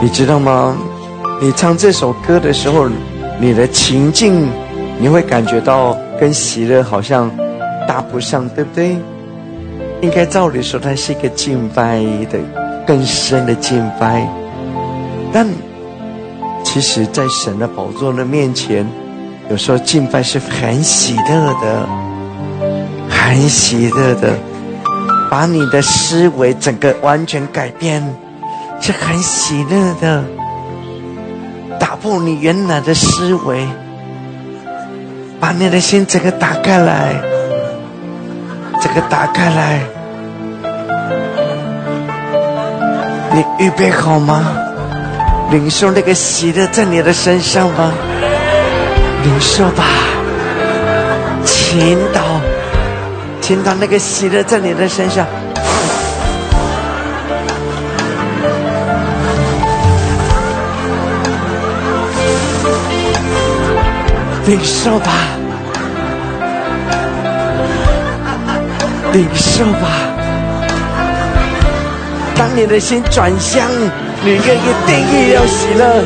[0.00, 0.76] 你知道吗？
[1.40, 2.88] 你唱这首歌的时候，
[3.40, 4.48] 你的情境
[4.98, 7.30] 你会感觉到跟喜乐好像
[7.86, 8.96] 搭不上，对不对？
[10.00, 11.98] 应该照理说，它是一个敬拜
[12.30, 12.38] 的
[12.86, 14.26] 更深的敬拜，
[15.32, 15.46] 但。
[16.78, 18.88] 其实，在神的宝座的面前，
[19.50, 21.88] 有时候敬拜是很喜乐的，
[23.10, 24.38] 很喜乐的，
[25.28, 28.00] 把你的思维整个完全改变，
[28.80, 30.22] 是很喜乐的，
[31.80, 33.66] 打破你原来的思维，
[35.40, 37.20] 把你的心整个打开来，
[38.80, 39.80] 整个打开来，
[43.34, 44.57] 你预备好吗？
[45.50, 47.92] 领受那个喜乐在你的身上吗？
[49.24, 49.84] 领受吧，
[51.44, 52.20] 倾倒，
[53.40, 55.26] 倾倒那个喜乐在你的身上。
[64.46, 65.12] 领受吧，
[69.12, 69.88] 领受吧，
[72.36, 73.66] 当你的心转向。
[74.24, 76.04] 你愿意定义要喜乐，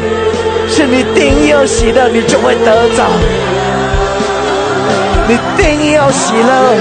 [0.69, 3.07] 是你定义要喜乐，你就会得着。
[5.29, 6.75] 你定义要喜乐，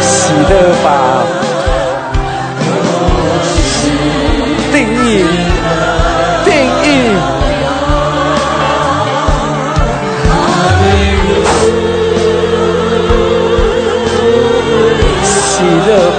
[0.00, 1.24] 喜乐吧，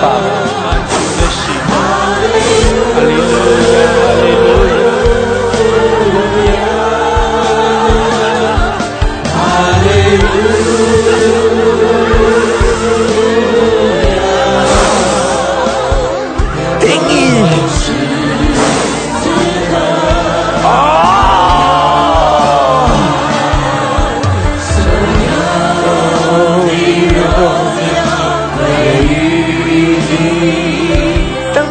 [0.02, 0.35] Father.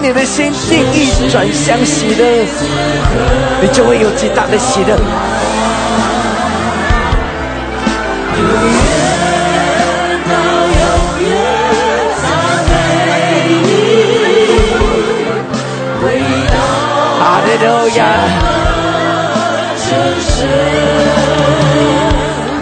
[0.06, 2.46] 你的心定义转向喜乐，
[3.62, 4.94] 你就会有极大的喜乐。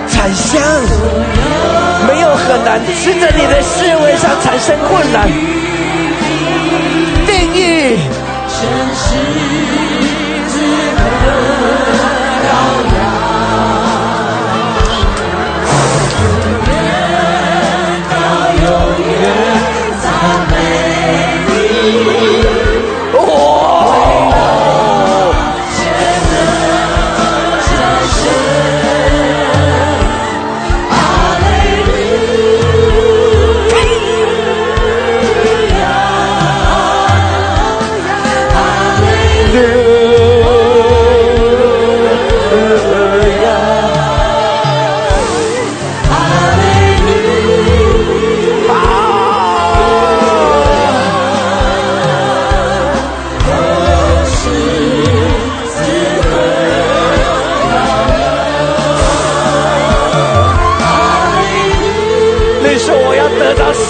[0.09, 0.63] 产香
[2.07, 5.62] 没有很难，是在你的思维上产生困难。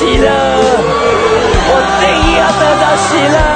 [0.03, 0.27] 喜乐，
[1.69, 3.52] 我定义要得到喜乐。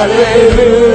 [0.00, 0.89] Hallelujah.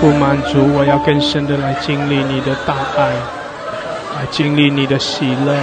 [0.00, 3.10] 不满足，我要更深的来经历你的大爱，
[4.16, 5.54] 来经历你的喜乐。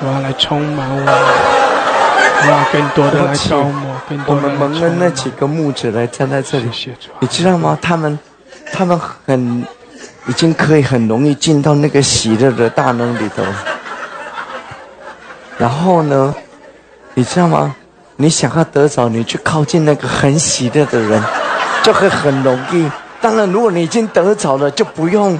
[0.00, 1.02] 主啊，来充满我。”
[2.48, 2.64] 要！
[2.72, 6.68] 更多的来高摩，更多的我们蒙恩那几个牧者来站在这里，
[7.20, 7.78] 你知道吗？
[7.80, 8.18] 他们，
[8.72, 9.64] 他们很，
[10.26, 13.44] 已经可以很容易进到那个喜乐的大能里头。
[15.56, 16.34] 然后呢，
[17.14, 17.76] 你知道吗？
[18.16, 21.22] 你想要得着，你去靠近那个很喜乐的人，
[21.84, 22.90] 就会很容易。
[23.22, 25.38] 当然，如果你已经得着了，就不用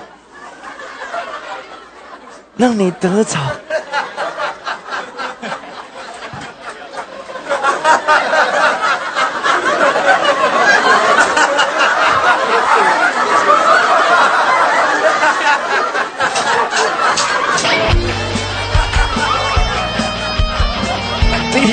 [2.57, 3.39] 让你得着。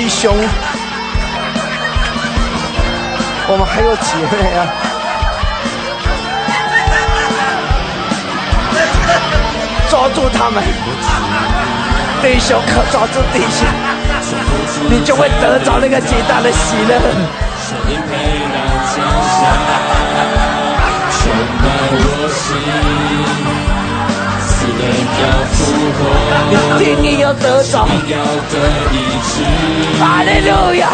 [0.09, 0.35] 兄，
[3.47, 4.88] 我们还有姐妹啊！
[10.41, 10.63] 他们，
[12.21, 13.67] 弟兄可抓住弟兄，
[14.89, 16.97] 你就会得着那个极大的喜乐。
[26.77, 27.85] 你一定要得着，
[29.99, 30.87] 哈利路亚！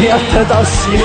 [0.00, 1.04] 你要得到喜乐。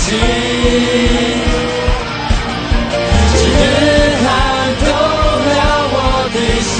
[0.00, 0.16] 奇
[3.36, 3.62] 迹日
[4.22, 4.26] 寒
[4.80, 5.60] 冬了
[5.92, 5.96] 我
[6.32, 6.72] 的心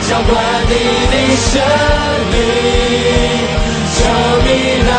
[0.00, 0.26] 像还
[0.64, 0.72] 你
[1.12, 1.50] 的身
[2.32, 2.34] 体
[3.94, 3.96] 求
[4.44, 4.48] 你
[4.88, 4.90] 来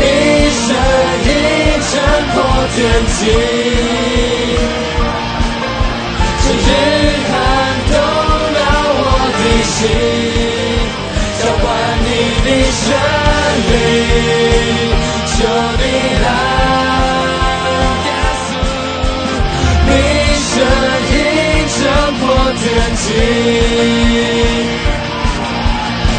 [0.00, 0.02] 你
[0.56, 0.64] 身
[1.28, 1.30] 影
[1.82, 1.92] 划
[2.32, 2.34] 破
[2.74, 2.76] 天
[3.06, 3.20] 际
[6.40, 6.68] 今日
[7.28, 7.30] 寒
[7.90, 7.92] 冬
[8.56, 8.58] 了
[8.96, 9.00] 我
[9.38, 10.51] 的心
[12.44, 12.84] 的生
[13.68, 13.70] 命，
[15.26, 15.32] 求
[15.78, 15.82] 你
[16.22, 16.26] 来！
[19.86, 19.90] 你
[20.50, 20.52] 声
[21.10, 21.14] 音。
[21.74, 21.80] 震
[22.18, 22.62] 破天
[22.94, 23.04] 际，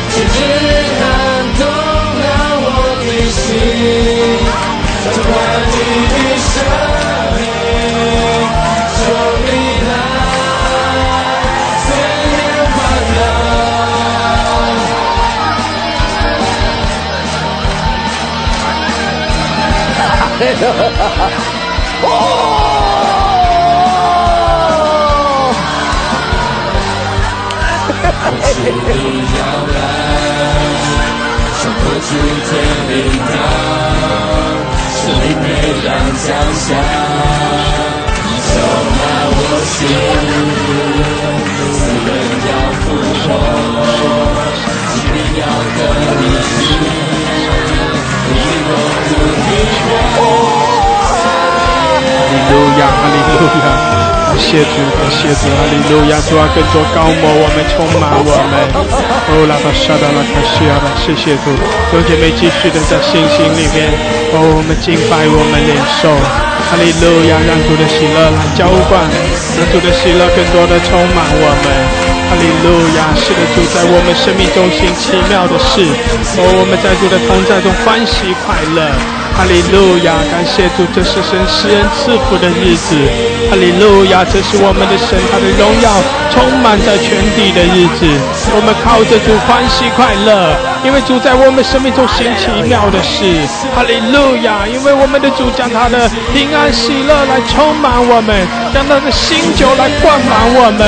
[0.09, 0.35] 甚至
[0.99, 1.01] 撼
[1.59, 1.61] 动
[2.19, 2.23] 了
[2.65, 2.67] 我
[2.99, 3.41] 的心，
[5.05, 5.31] 浇灌
[5.71, 5.75] 你
[6.09, 6.17] 的
[6.49, 6.51] 生
[22.03, 22.07] 哦。
[28.45, 28.71] 是你
[29.37, 29.41] 要
[29.73, 29.75] 来，
[31.59, 32.09] 冲破诸
[32.45, 32.49] 天
[32.89, 32.91] 领
[33.29, 33.31] 导，
[34.93, 35.45] 是你配
[35.83, 35.87] 让
[36.23, 36.65] 降下，
[38.45, 38.51] 充
[38.97, 39.01] 满
[39.35, 39.75] 我心，
[41.73, 41.75] 死
[42.05, 42.09] 人
[42.47, 42.85] 要复
[43.23, 43.25] 活，
[44.93, 45.41] 疾病要
[45.75, 45.79] 得
[46.21, 46.23] 医
[52.33, 54.01] 利路亚，哈利路亚。
[54.33, 56.17] 谢主，感谢主，哈利路亚！
[56.25, 58.65] 主啊，更多高摩，我们充满我们。
[59.29, 61.53] 哦，拉巴沙达拉卡西亚吧，谢谢主，
[61.93, 63.93] 有姐妹继续的在信心里面。
[64.33, 66.09] 哦，我们敬拜，我们领受，
[66.65, 67.37] 哈利路亚！
[67.45, 69.05] 让主的喜乐来浇灌，
[69.53, 71.69] 让主的喜乐更多的充满我们。
[72.25, 73.13] 哈利路亚！
[73.13, 75.85] 是的，主在我们生命中行奇妙的事。
[76.41, 78.89] 哦，我们在主的同在中欢喜快乐。
[79.35, 80.13] 哈利路亚！
[80.31, 82.95] 感谢主，这是神施恩赐福的日子。
[83.49, 84.23] 哈利路亚！
[84.23, 85.89] 这是我们的神，他的荣耀
[86.29, 88.05] 充满在全地的日子。
[88.55, 90.55] 我们靠着主欢喜快乐，
[90.85, 93.25] 因为主在我们生命中行奇妙的事。
[93.75, 94.69] 哈利路亚！
[94.69, 100.85] 因为我们的主将他的平安喜乐来充满我们，将他的新酒来灌满我们。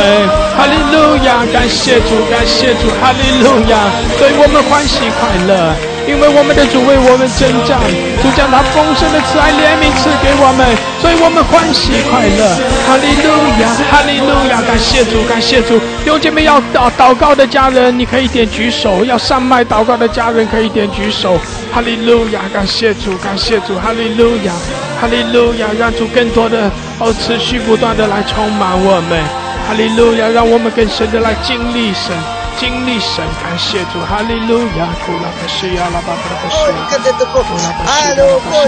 [0.53, 1.41] 哈利路亚！
[1.51, 2.93] 感谢主，感谢主！
[3.01, 3.89] 哈利路亚！
[4.21, 5.94] 所以我们欢喜快乐。
[6.07, 7.79] 因为我们的主为我们征战，
[8.21, 10.65] 主将他丰盛的慈爱怜悯赐给我们，
[11.01, 12.41] 所以我们欢喜快乐。
[12.85, 13.29] 哈利路
[13.61, 15.79] 亚，哈利路亚，感谢主，感谢主。
[16.03, 21.39] 弟兄姐妹要祷祷告的家人，你可以点举手；要上麦祷告的家人可以点举手。
[21.73, 24.53] 哈利路亚，感谢主，感谢主，哈利路亚，
[25.01, 26.69] 哈利路亚，让主更多的
[26.99, 29.19] 哦持续不断的来充满我们。
[29.67, 32.13] 哈利路亚，让我们更深的来经历神。
[32.57, 37.83] 经历神，感谢主，哈利路亚，库拉巴西亚拉巴巴巴西亚，库拉巴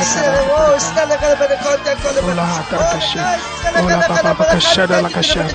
[0.02, 0.28] 西亚
[1.06, 1.48] 拉巴西
[1.88, 3.18] 亚，库拉哈达巴西，
[3.80, 5.46] 库拉巴巴巴卡西亚拉卡西亚，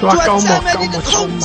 [0.00, 1.40] 主啊，高莫高莫充满，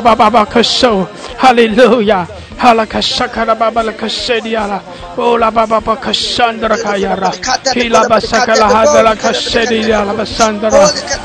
[0.00, 1.06] 巴巴巴克苏，
[1.38, 2.26] 哈利路亚。
[2.58, 4.80] 哈拉卡沙卡拉巴巴拉卡西迪亚拉，
[5.14, 7.30] 哦拉巴巴巴卡山德拉卡亚拉，
[7.72, 10.78] 基拉巴萨卡拉哈德拉卡西迪亚拉巴山德拉，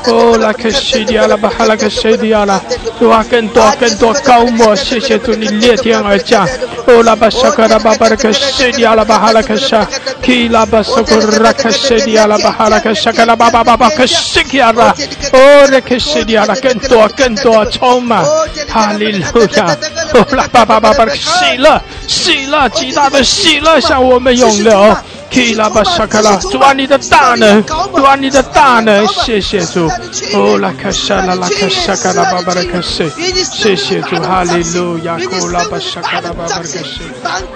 [0.06, 2.60] 哦拉卡西迪亚拉巴哈拉卡西迪亚拉，
[2.98, 6.46] 主啊更多更多高莫，谢谢主你裂天而降，
[6.86, 9.86] 哦拉巴萨卡拉巴巴拉卡西迪亚拉巴哈拉卡沙，
[10.22, 14.94] 基拉巴萨库拉卡西迪亚拉巴哈拉卡沙卡拉巴巴巴巴卡西迪亚拉，
[15.32, 18.22] 哦拉卡西迪亚拉更多更多充满，
[18.68, 19.76] 哈利路亚，
[20.12, 21.06] 哦拉巴巴巴巴。
[21.22, 24.96] 喜乐，喜乐，极大的喜乐向我们涌流。
[25.32, 29.88] 基拉巴沙卡拉，主啊，你的大能，主啊，你的大能，谢谢主。
[30.34, 33.10] 哦，拉卡沙拉拉卡沙卡拉巴巴拉卡西，
[33.50, 37.00] 谢谢主，哈利路亚，库拉巴沙卡拉巴巴拉卡西，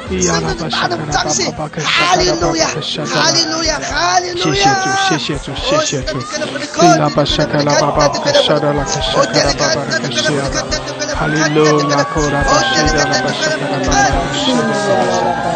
[0.08, 3.36] 伊亚拉巴沙卡拉巴巴巴卡沙卡拉巴巴卡沙卡拉。
[4.34, 6.18] 谢谢主，谢谢主，谢谢主。
[6.80, 10.64] 基拉巴沙卡拉巴巴卡沙拉拉卡沙卡拉巴巴拉卡西亚拉。
[11.14, 15.55] 哈利路亚，库拉巴西亚拉巴沙卡拉巴巴拉卡西。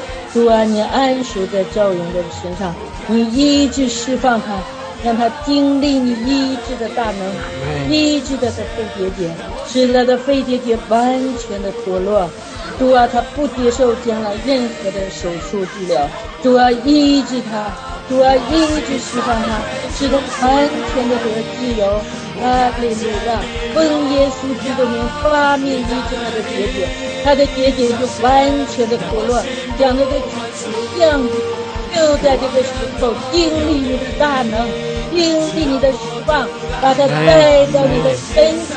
[0.33, 2.73] 主啊，你安守在赵云的身上，
[3.07, 4.53] 你医治释放他，
[5.03, 9.29] 让他经历你医治的大能，医治他的肺结节，
[9.67, 12.29] 使他的肺结节完全的脱落。
[12.79, 16.07] 主啊，他不接受将来任何的手术治疗。
[16.41, 17.67] 主啊，医治他，
[18.07, 19.59] 主啊，医治释放他，
[19.93, 22.01] 使他完全的得自由。
[22.39, 23.29] 哈利路亚！
[23.73, 26.87] 奉耶稣基督名发命医治他的结节，
[27.23, 29.43] 他的结节就完全的脱落，
[29.77, 30.11] 将那个
[30.99, 31.29] 样子
[31.93, 34.67] 就在这个时候经历你的大能，
[35.11, 36.47] 经历你的释放，
[36.81, 38.73] 把它带到你的身体。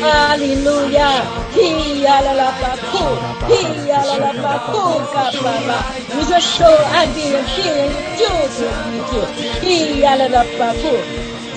[0.00, 1.22] 哈利路亚！
[1.54, 2.98] 嘿呀啦啦巴库，
[3.46, 3.52] 嘿
[3.86, 5.70] 呀啦啦巴库嘎巴巴。
[6.16, 9.12] 你说手按病人，病人就得医治。
[9.60, 10.96] 嘿呀啦啦巴库，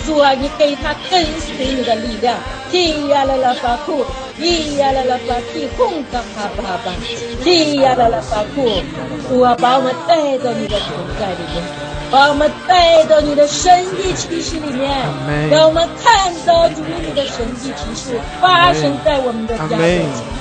[0.05, 2.37] 主啊，你给他跟随你的力量。
[2.71, 4.05] 嘿呀啦啦巴库，
[4.39, 6.91] 嘿呀啦啦巴提空嘎巴巴巴。
[7.43, 8.81] 嘿呀啦啦巴库，
[9.29, 11.63] 主啊，把我们带到你的同在里面。
[12.11, 14.95] 把我们带到你的神迹奇事里面，
[15.49, 19.79] 让我们看到主你的神迹奇事发生在我们的家中，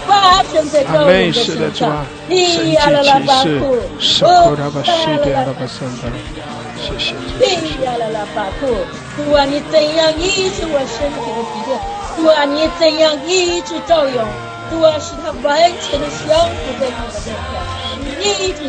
[0.07, 2.05] 发生在赵云的身上。
[2.29, 3.79] 咿呀啦啦巴库，
[4.27, 6.13] 哦，啦啦啦巴桑达，
[6.77, 7.43] 谢谢主。
[7.43, 8.77] 咿呀啦啦巴库，
[9.17, 11.71] 主啊，你怎样医治我身体的疾病？
[12.17, 14.25] 主啊，你怎样医治赵勇？
[14.71, 17.33] 主啊，使他完全的降服在你的面前。
[18.19, 18.61] 你医治，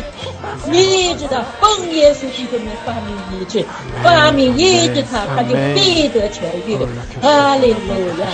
[0.72, 3.64] 医治的，奉耶稣基督名发明医治，
[4.02, 6.76] 发明医治他，他就必得痊愈。
[7.22, 7.78] 哈利路
[8.20, 8.26] 亚！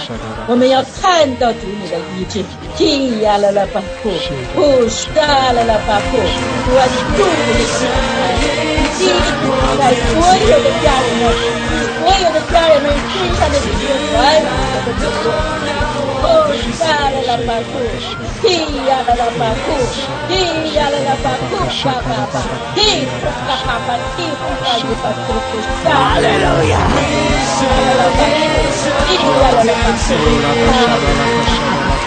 [0.47, 2.43] 我们要看到主你的医治。
[2.77, 4.11] 提亚拉拉巴库，
[4.55, 6.17] 呼沙拉拉巴库，
[6.65, 7.73] 主啊，你祝福你的
[8.17, 8.45] 孩子，
[8.99, 9.03] 医治
[9.79, 10.11] 在所
[10.41, 11.25] 有的家人们，
[12.01, 14.49] 所有的家人们身上的这些软弱
[14.87, 15.82] 的角落。
[16.23, 17.83] Yalalabaku,
[18.43, 18.57] He
[18.89, 19.77] Yalalabaku,
[20.31, 20.43] He
[20.77, 21.59] Yalalabaku,
[22.09, 22.43] Baba,
[22.79, 24.27] He Papa, He
[25.03, 25.37] Papa,
[25.83, 26.85] Hallelujah.
[26.97, 28.47] He Yalalabaku,
[29.09, 29.17] He
[30.73, 31.72] Yalalabaku,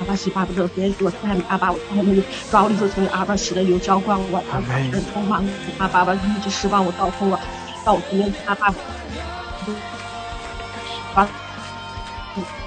[0.00, 5.44] 阿爸洗巴不得别我看阿爸，我看你主啊，我领受从阿爸洗的油浇灌我，阿爸很匆忙，
[5.78, 7.40] 阿爸爸一直失望我到后了，
[7.84, 8.74] 到今天阿爸，
[11.14, 11.43] 把。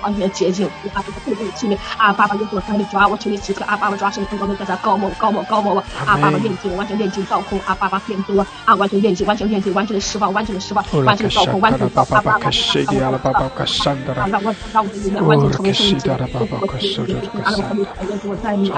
[0.02, 12.50] 完全洁净，阿爸爸跪在前面，啊，爸爸有多大的抓，我求你赐给阿爸爸抓神很高的在他高某高某高某啊，啊，爸爸眼睛完全眼睛照空，啊，爸爸变多，啊，完全眼睛完全眼睛完全的释放，完全的释放，完全的照空，完全的照空，爸爸爸爸，
[14.28, 16.10] 让我让我让我的力量完全成为圣洁，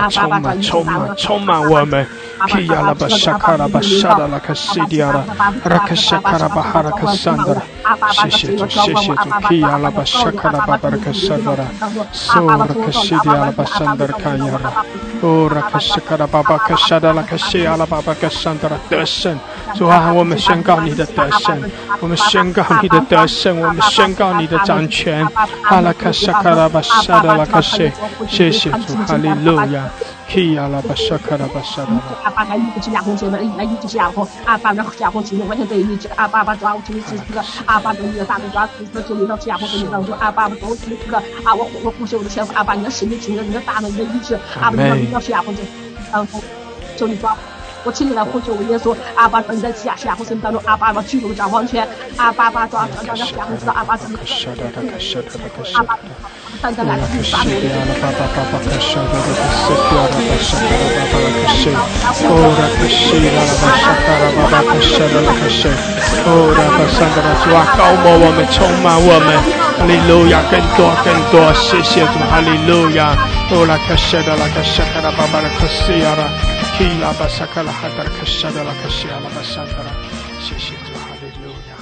[0.10, 2.08] 充满充满我们，
[2.48, 5.24] 皮亚拉巴沙卡拉巴沙达拉卡西迪亚拉，
[5.66, 7.56] 拉卡沙卡拉巴哈拉卡桑德
[8.12, 10.04] 谢谢主谢谢主阿阿阿阿阿阿阿阿
[19.88, 21.62] 阿阿我们宣告你的诞生
[22.00, 25.28] 我们宣告你的诞生我们宣告你的掌权
[25.64, 27.92] 阿拉卡沙卡拉巴沙德拉卡西
[28.28, 29.90] 谢谢主哈利路亚。
[30.30, 31.82] Ki ala basha kara basha
[32.24, 34.28] 阿爸，来医治亚红姐妹，来医治亚红。
[34.46, 36.08] 阿爸，那哑红姐妹完全得医治。
[36.16, 37.44] 阿爸爸，主啊，我求你赐这个。
[37.66, 40.16] 阿爸，你的大主啊，赐求你让亚红姐妹当中。
[40.20, 41.18] 阿爸爸，我求你这个。
[41.18, 42.54] 啊，我我不修我的天赋。
[42.54, 44.38] 阿爸，你的使命，请你的大能，你的意志。
[44.62, 45.70] 阿爸，你要是哑红姐妹
[46.12, 46.40] 当中，
[46.96, 47.36] 求你抓。
[47.84, 48.96] 我请你来呼救我耶稣。
[49.16, 50.62] 阿爸，你在亚亚红生命当中。
[50.66, 51.88] 阿爸爸，具有掌王权。
[52.18, 53.74] 阿爸爸，抓抓抓抓亚红知道。
[53.74, 54.20] 阿爸怎么？
[55.76, 55.98] 阿爸。
[56.62, 56.66] 主
[67.56, 69.40] 啊，高摩我们，充满我们，
[69.80, 73.16] 哈利路亚，更多更多，谢谢主，哈利路亚。
[73.52, 76.28] 哦，拉克谢的拉克谢卡拉巴巴拉克西亚拉，
[76.80, 79.92] 基拉巴萨卡拉哈达克谢的拉卡西亚拉巴萨卡拉，
[80.40, 81.76] 谢谢主，哈利路亚。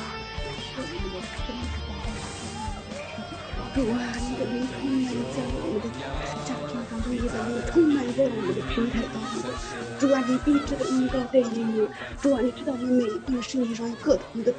[3.75, 3.95] 主啊。
[8.17, 9.45] 在我们的平台当中，
[9.99, 11.87] 主啊，你必知的恩膏在引流。
[12.19, 14.51] 主啊，你知道我们每一个人身体上有各同的、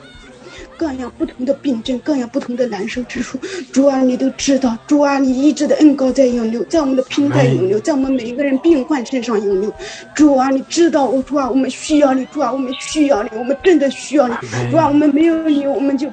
[0.76, 3.38] 各样不同的病症，各样不同的难受之处。
[3.72, 4.76] 主啊，你都知道。
[4.86, 9.72] 主啊，你医治的恩膏在涌流，在我们的平台涌流，在我们每一个人病患身上涌流。
[10.14, 12.24] 主啊，你知道，主啊，我们需要你。
[12.26, 14.34] 主啊，我们需要你，我们真的需要你。
[14.70, 16.08] 主啊，我们没有你，我们就。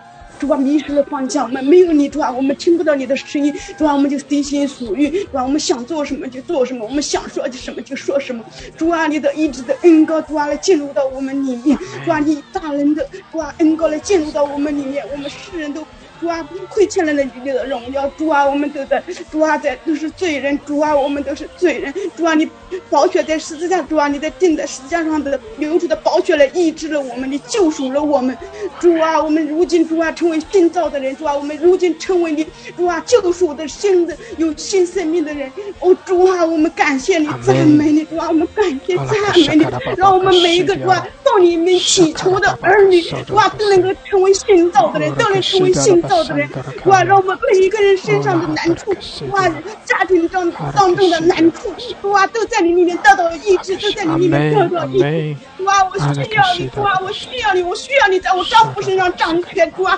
[0.46, 8.44] 主啊，迷失了方向，我们没有你，主啊，我们听不到你的声音，主啊，我们就随心所欲，主啊，我们想做什么就做什么，我们想说什么就说什么。
[8.78, 15.84] 主啊，你的一直的恩高，主啊，来进入到我们里面，主啊，你大人的主啊恩高来进入到我们里面，我们世人都。
[16.20, 18.08] 主啊，亏欠了那你的荣耀。
[18.18, 20.58] 主啊，我们都在，主啊，在都是罪人。
[20.66, 21.94] 主啊，我们都是罪人。
[22.16, 22.50] 主啊，你
[22.90, 28.38] 宝血在十字架，主啊，你在钉在十字架上的流出的宝血来医治了我们，你救赎了我们。
[28.80, 31.16] 主啊，我们如今主啊成为新造的人。
[31.18, 32.46] 主啊，我们如今成为你
[32.78, 35.52] 主啊救赎的新的有新生命的人。
[35.80, 38.06] 哦，主啊，我们感谢你，赞美你。
[38.06, 39.66] 主啊，我们感谢赞美你，
[39.98, 46.05] 让我们每一个主啊到你面祈求的儿女，主啊都能够成为新造的人，都能成为新。
[46.08, 46.50] 造的人，
[46.86, 47.04] 哇！
[47.04, 48.96] 让我们每一个人身上的难处，
[49.32, 49.48] 哇！
[49.84, 51.74] 家庭当当中的难处，
[52.10, 52.26] 哇！
[52.28, 55.64] 都在你里面得到医治，都在你里面得到医治。
[55.64, 55.84] 哇！
[55.84, 57.00] 我需要你，哇！
[57.02, 59.98] 我需要你，我需要你在我丈夫身上掌权，哇！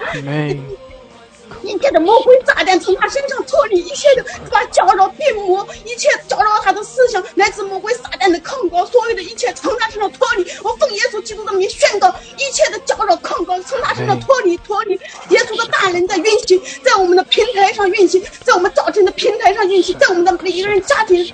[1.64, 10.44] 一切的魔鬼炸弹从他身上脱离，一切的把搅扰病魔，一切搅扰他的思想，来自魔鬼撒旦的控告，所有的一切从他身上脱离。
[10.64, 14.94] 我奉耶稣基督的名宣告，一切的搅扰控告从他身上脱离，脱离。
[15.30, 21.34] 耶稣的大能在运行，在我们的平台上运行，在我们早晨的平台上运行，在我们的每一个人家庭需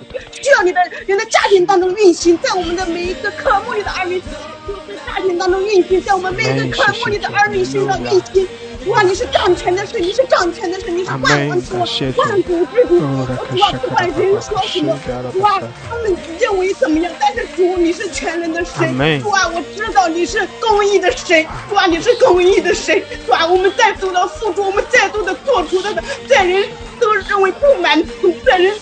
[0.56, 4.20] 要你的人的家庭当中运行，在我们的每一个科目里的儿女
[4.68, 8.48] 就是家庭当中运行，在我们每一个科目里的儿女身上运行。
[8.88, 9.02] 哇！
[9.02, 11.88] 你是掌权的神，你是掌权的神，你是万王之王，
[12.18, 13.00] 万古之主。
[13.00, 13.72] 哇！
[13.82, 14.98] 不管人说什么，
[15.32, 17.12] 主啊，他们认为怎么样？
[17.20, 19.22] 但是主，你是全能的神。
[19.22, 19.48] 主啊！
[19.54, 21.46] 我知道你是公义的神。
[21.70, 21.86] 主啊！
[21.86, 23.02] 你是公义的神。
[23.26, 23.46] 主啊！
[23.48, 26.68] 我们再度的付出，我们再度的做出的，在人
[27.00, 28.74] 都认为不满足，在人。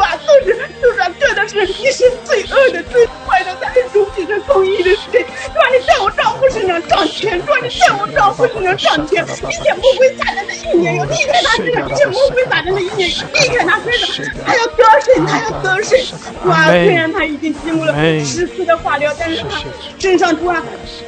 [0.00, 5.20] 哇，都是都是，这都是你是罪恶的、最坏的，但是主你是公义的神。
[5.54, 5.68] 哇！
[5.70, 7.58] 你在我丈夫身上掌权，哇！
[7.62, 9.22] 你在我丈夫身上掌权。
[9.22, 15.98] 一切魔鬼撒旦的意念要离开他身上，一切魔鬼撒旦的意念要离开他身上，他要得胜，他要得胜。
[16.46, 16.66] 哇！
[16.68, 17.92] 虽然他已经经过了
[18.24, 19.60] 十次的化疗，但是他
[19.98, 20.62] 身上哇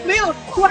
[0.04, 0.70] 没有哇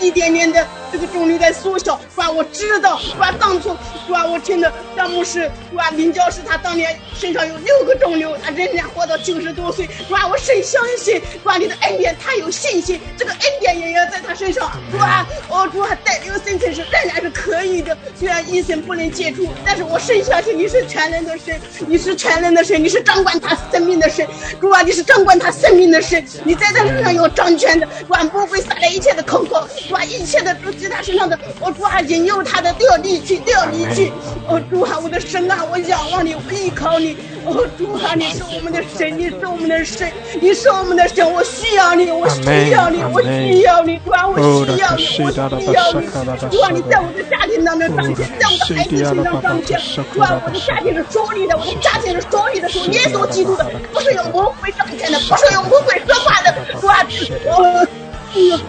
[0.00, 2.00] 一点点的这个重力在缩小。
[2.16, 2.28] 哇！
[2.28, 3.76] 我知道哇当初
[4.08, 9.88] 哇我听的张牧师哇林教师他当年身上有六个肿瘤，他仍然活到九十多岁。
[10.08, 10.26] 哇！
[10.26, 14.70] 我深相信哇你的恩典，他有信心，这个恩典也要在他身上。
[14.98, 15.26] 哇！
[15.48, 24.26] 哦主啊，带领生存是仍然是可以的，虽然医生不能接触，但是我深相信你是全能的神，你是全能的神，你是掌管他生命的神，
[24.60, 34.12] 主啊，你是掌管他生命的神，你在他身上有掌权的，万不会撒来一切的空口，主啊，一切的都在他身上的，我主啊，引诱他的都要离去，都要离去，
[34.48, 40.10] 哦主啊，我的神啊，我仰望你，我依靠你，哦主啊，你是我们的神，你是我们的神，
[40.40, 46.06] 你是我们的神，我需要你，我需要你，我需要你，主啊，我需要你，我需要你，
[46.50, 49.80] 主啊，你在我的家庭当中彰显，在我的孩子身上彰显，
[50.12, 57.06] 主啊，我的家庭是属你的，我的家庭是属你的，属耶稣基督的，不是用魔鬼彰显的，不是用魔鬼说话的，主啊，
[57.46, 57.86] 我，
[58.34, 58.60] 嗯，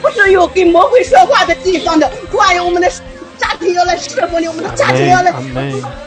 [0.00, 2.90] 不是有跟魔鬼说话的地方的，主啊，我们的。
[3.40, 5.32] 家庭要来侍奉你，我们的家庭要来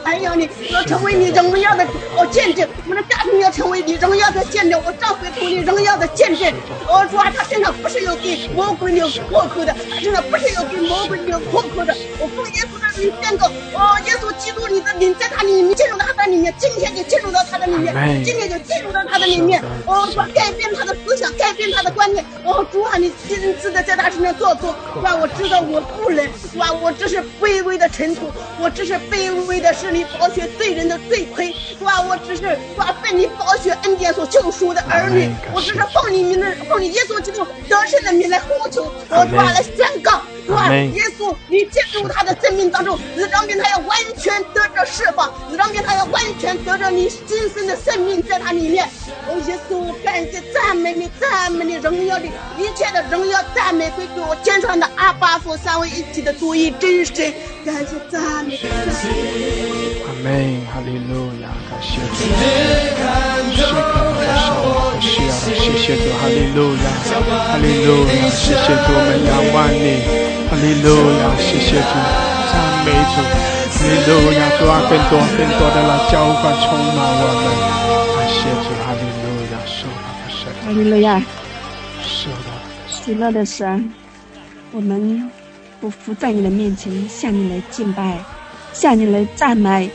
[0.04, 1.84] 哎呀，你要成为你荣耀的
[2.16, 6.54] 哦见证，我们的家庭要成为你荣耀的见证，我丈夫成为你荣耀的见证。
[6.88, 11.96] 我主啊，他身上不是有给魔鬼留破口的，他身上不是有给魔鬼留破口的。
[12.20, 19.62] 我奉耶稣的名宣告，哦，耶稣基督你的灵在他里面进入到他的里面，今天就进入到他的里面，今天就进入到他的里面。
[19.88, 22.24] 哦，主改变他的思想，改变他的观念。
[22.44, 24.68] 哦，主啊，你亲自的在他身上做主。
[25.02, 26.28] 哇，我知道我不能，
[26.58, 27.23] 哇，我只是。
[27.42, 31.54] 卑微的尘土，我只是卑微的，是你宝血罪人的罪魁。
[31.82, 40.22] 哇，我只是哇被你宝血恩典所救赎的儿女，我只是奉你名的，奉你耶稣基督得胜的名来呼求，我哇来宣告。
[40.50, 40.70] 哇！
[40.74, 48.86] 耶稣，你进入他的生命当中，日张边他要完全得着释放，日张边他要完全得着你今生的生命在他里面。
[49.26, 52.26] 哦，耶稣，感谢赞美你，赞美你荣耀的
[52.58, 58.58] 一切的荣耀赞美归给我天上的阿巴父三位一体的独一真神，感谢赞美。
[60.02, 62.18] 阿门，哈利路亚，感谢主，
[65.00, 70.02] 谢谢主，谢谢主，哈利路亚，哈利路亚，谢谢主，我们仰望你。
[70.50, 70.90] 哈利路
[71.22, 71.94] 亚，谢谢主，
[72.50, 72.52] 赞
[72.84, 77.46] 美主，哈利路亚，主啊，更多更多的来浇灌充满我们，
[78.18, 81.22] 感谢主，哈利路亚，受了的神，哈利路亚，
[82.02, 82.50] 受了
[82.90, 83.94] 喜乐的神，
[84.72, 85.30] 我们
[85.84, 88.18] 不服在你的面前，向你来敬拜，
[88.72, 89.92] 向你来赞美，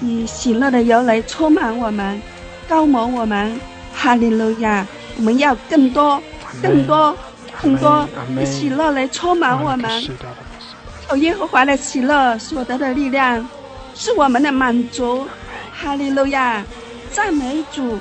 [0.00, 2.22] 以喜乐的油来充满我们，
[2.68, 3.60] 高蒙我们，
[3.92, 4.86] 哈利路亚，
[5.16, 6.22] 我们要更多，
[6.62, 7.16] 更多。
[7.60, 9.90] 更多的喜乐来充满我们，
[11.08, 13.44] 哦，耶和华的喜乐所得的力量，
[13.96, 15.26] 是我们的满足。
[15.72, 16.64] 哈利路亚，
[17.10, 17.98] 赞美主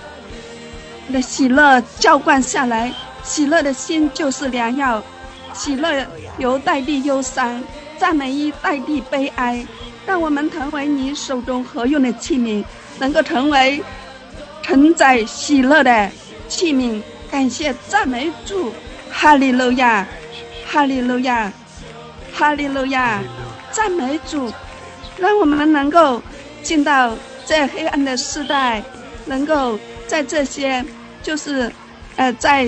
[1.11, 2.93] 的喜乐浇灌下来，
[3.23, 5.01] 喜乐的心就是良药。
[5.53, 6.05] 喜乐
[6.37, 7.63] 由代替忧伤，
[7.97, 9.65] 赞美一代替悲哀。
[10.05, 12.63] 让我们成为你手中合用的器皿，
[12.99, 13.83] 能够成为
[14.63, 16.09] 承载喜乐的
[16.47, 17.01] 器皿。
[17.29, 18.73] 感谢赞美主。
[19.13, 20.07] 哈利路亚，
[20.65, 21.51] 哈利路亚，
[22.33, 23.21] 哈利路亚，
[23.71, 24.51] 赞美主，
[25.17, 26.21] 让我们能够
[26.63, 27.13] 进到
[27.45, 28.81] 这黑暗的时代，
[29.25, 29.77] 能够
[30.07, 30.83] 在这些
[31.21, 31.71] 就是
[32.15, 32.67] 呃在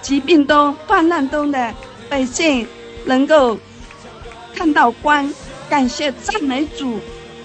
[0.00, 1.74] 疾病中泛滥中的
[2.10, 2.66] 百姓
[3.06, 3.56] 能够
[4.54, 5.32] 看到光。
[5.70, 6.98] 感谢赞美主，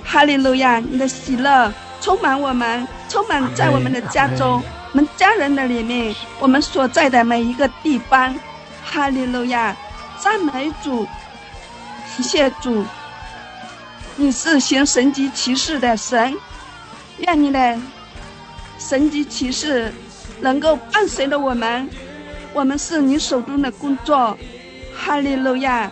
[0.03, 1.71] 哈利路亚，你的喜乐
[2.01, 4.59] 充满我们，充满在我们的家中。
[4.91, 8.33] 我们家人的里面，我们所在的每一个地方，
[8.83, 9.77] 哈利路亚，
[10.19, 11.05] 赞美主，
[12.17, 12.83] 感谢主，
[14.15, 16.35] 你是行神级骑士的神，
[17.19, 17.77] 愿你的
[18.79, 19.93] 神级骑士
[20.39, 21.87] 能够伴随着我们，
[22.53, 24.35] 我们是你手中的工作，
[24.97, 25.91] 哈利路亚，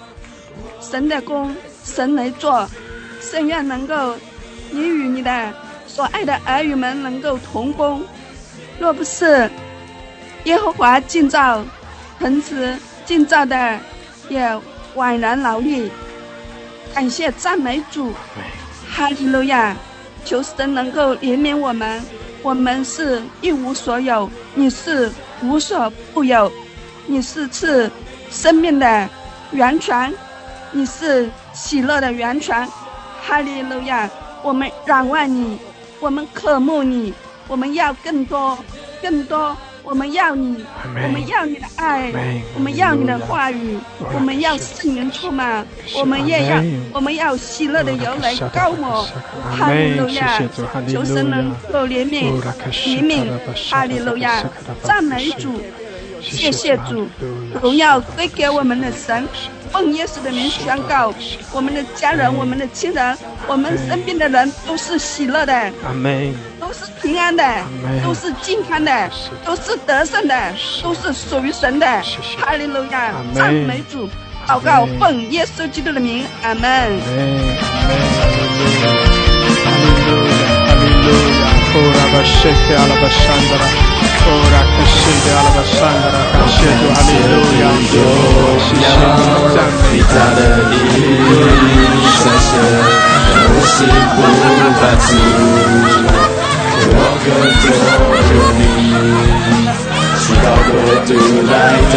[0.81, 2.67] 神的工神来做。
[3.21, 4.15] 圣愿能够
[4.71, 5.53] 你与你的
[5.87, 8.03] 所爱的儿女们能够同工。
[8.79, 9.49] 若不是
[10.45, 11.63] 耶和华建造
[12.19, 13.79] 城池，建造的
[14.29, 14.59] 也
[14.95, 15.89] 枉然劳力。
[16.93, 18.11] 感谢赞美主，
[18.89, 19.75] 哈利路亚！
[20.25, 22.01] 求神能够怜悯我们，
[22.41, 25.11] 我们是一无所有，你是
[25.41, 26.51] 无所不有，
[27.07, 27.91] 你是赐
[28.33, 29.07] 生命的
[29.51, 30.11] 源泉，
[30.71, 32.67] 你是喜乐的源泉，
[33.21, 34.09] 哈利路亚！
[34.41, 35.59] 我们仰望你，
[35.99, 37.13] 我们渴慕你，
[37.47, 38.57] 我们要更多，
[39.01, 39.55] 更多。
[39.83, 40.63] 我们要你，
[41.03, 42.09] 我们要你的爱，
[42.55, 43.77] 我们要你的话语，
[44.13, 49.05] 我们要圣灵充满，我们也要，我们要喜乐的由来高我。
[49.51, 50.41] 哈利路亚，
[50.89, 52.41] 求神能够怜悯，
[52.71, 53.29] 怜悯，
[53.69, 54.41] 哈利路亚，
[54.81, 55.61] 赞美主，
[56.23, 57.07] 谢谢主，
[57.61, 59.27] 荣耀归给我们的神。
[59.71, 61.11] 奉耶稣的名宣告，
[61.51, 63.17] 我们的家人、我们的亲人、
[63.47, 65.71] 我们身边的人都是喜乐的，
[66.59, 67.43] 都是平安的，
[68.03, 69.09] 都是健康的，
[69.43, 71.87] 都是得胜的，都是属于神的。
[72.37, 74.07] 哈利路亚，赞美主，
[74.47, 76.99] 祷告奉耶稣基督的名，阿门。
[84.23, 87.69] Alla sandra, crescete alleluia,
[89.91, 90.49] Vitada
[92.01, 92.63] instanță,
[93.49, 94.27] o simplu
[96.85, 97.27] 我跟
[97.61, 97.65] 着
[98.57, 98.61] 你，
[100.19, 100.71] 直到国
[101.05, 101.09] 度
[101.49, 101.53] 来
[101.93, 101.95] 到，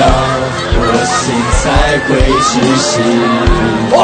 [0.78, 1.14] 我心
[1.52, 1.64] 才
[2.06, 2.08] 会
[2.40, 2.90] 窒息。
[3.90, 3.94] 我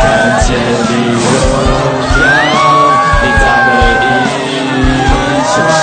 [0.00, 0.02] 看
[0.44, 0.46] 见
[0.88, 0.90] 你
[1.22, 1.26] 荣
[2.20, 2.26] 耀，
[3.22, 3.70] 你大的
[4.02, 4.06] 意
[5.50, 5.54] 出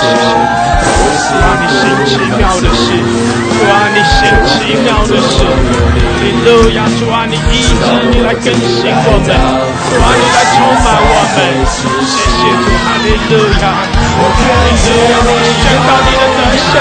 [1.22, 2.86] 主啊，你行奇妙的事！
[2.98, 5.46] 主啊，你行奇妙的事！
[5.46, 5.46] 哈
[6.20, 6.82] 利路亚！
[6.98, 7.80] 主啊，你医治，
[8.10, 9.30] 你来更新我们！
[9.30, 11.38] 主啊，你来充满我们！
[11.64, 12.18] 谢谢
[12.58, 12.66] 主！
[12.82, 13.64] 哈利路亚！
[13.70, 15.14] 哈利路亚！
[15.22, 16.74] 我们宣告你的得胜，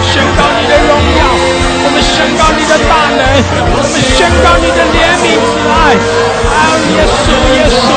[0.00, 1.13] 宣告你的荣耀，
[2.14, 3.26] 宣告你的大能，
[3.74, 5.98] 我们宣告你的怜悯之爱！
[6.46, 7.26] 啊，耶稣，
[7.58, 7.90] 耶稣，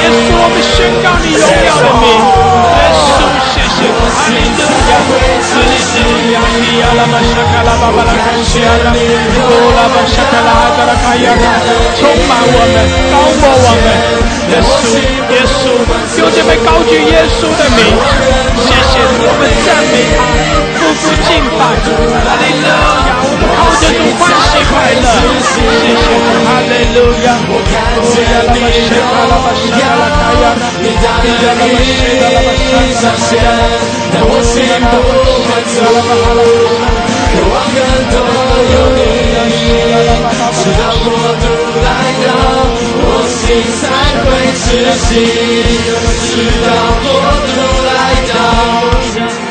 [0.00, 0.24] 耶稣！
[0.40, 2.16] 我们宣告你荣耀的名！
[2.16, 3.20] 耶稣，
[3.52, 4.00] 谢谢主！
[4.08, 4.96] 哈利路亚！
[5.04, 6.40] 哈利路亚！
[6.64, 11.60] 伊亚拉巴沙卡拉巴巴拉卡西亚拉，乌拉巴沙卡拉哈达拉卡亚拉，
[12.00, 13.86] 充满我们，高过我们，
[14.48, 14.96] 耶稣，
[15.36, 15.76] 耶稣，
[16.08, 17.84] 兄弟们高举耶稣的名，
[18.64, 20.24] 谢谢我们赞美他，
[20.80, 21.60] 夫妇敬拜，
[22.24, 23.48] 哈利路亚，靠
[23.80, 25.04] 着主欢喜快乐，
[25.40, 25.54] 谢谢，
[26.44, 30.44] 哈利路亚，乌亚拉巴沙卡拉巴沙卡拉卡亚拉，
[30.82, 35.00] 伊亚拉巴沙卡拉巴沙卡拉
[35.46, 35.98] 卡亚拉。
[37.26, 37.78] 渴望更
[38.12, 38.14] 多
[38.72, 38.98] 有你，
[40.56, 41.06] 直到国
[41.42, 41.44] 度
[41.84, 41.86] 来
[42.24, 42.28] 到，
[43.02, 43.36] 我心
[43.76, 43.84] 才
[44.24, 44.26] 会
[44.56, 44.66] 窒
[45.04, 45.08] 息。
[46.24, 46.32] 直
[46.64, 46.66] 到
[47.02, 47.04] 国
[47.52, 47.56] 度
[47.86, 47.90] 来
[48.32, 48.34] 到，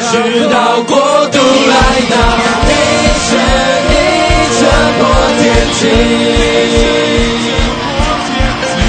[0.10, 0.14] 直
[0.50, 0.90] 到国
[1.28, 1.38] 度
[1.70, 1.74] 来
[2.10, 2.14] 到，
[2.66, 2.70] 你
[3.26, 3.75] 神你穿破
[5.46, 5.80] 天际，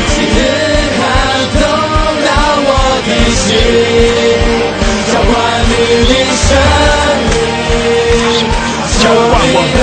[0.09, 0.37] 亲自
[0.97, 0.99] 看
[1.53, 1.59] 透
[2.25, 2.29] 了
[2.65, 2.71] 我
[3.05, 3.45] 的心，
[5.13, 5.31] 浇灌
[5.69, 5.71] 你
[6.09, 6.17] 的。
[8.97, 9.77] 浇灌我们，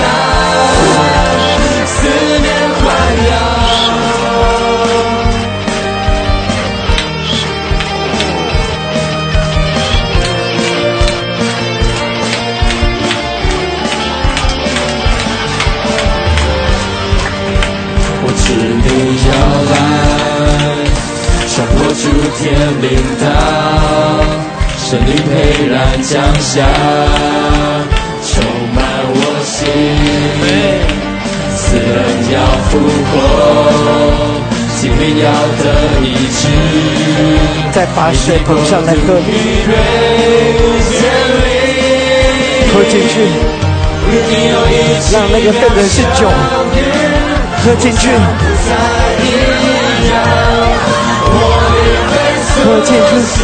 [1.85, 1.97] 思
[2.41, 2.47] 念
[2.79, 2.83] 环
[3.27, 3.29] 绕，
[18.23, 18.43] 我执
[18.83, 18.87] 笔
[19.27, 19.29] 摇
[19.71, 19.73] 篮，
[21.47, 22.03] 刷破诸
[22.37, 22.39] 天
[22.81, 22.85] 灵
[23.19, 23.23] 道，
[24.77, 25.31] 神灵佩
[25.67, 26.55] 然降下。
[32.71, 33.13] 复活，
[34.77, 35.25] 心灵要
[35.59, 35.63] 得
[36.01, 36.41] 医治。
[37.73, 39.19] 再把水捧上来喝，
[42.71, 43.13] 喝进去，
[45.11, 46.19] 让那个笨人是酒，
[47.65, 48.07] 喝进去。
[52.63, 53.39] 喝进去，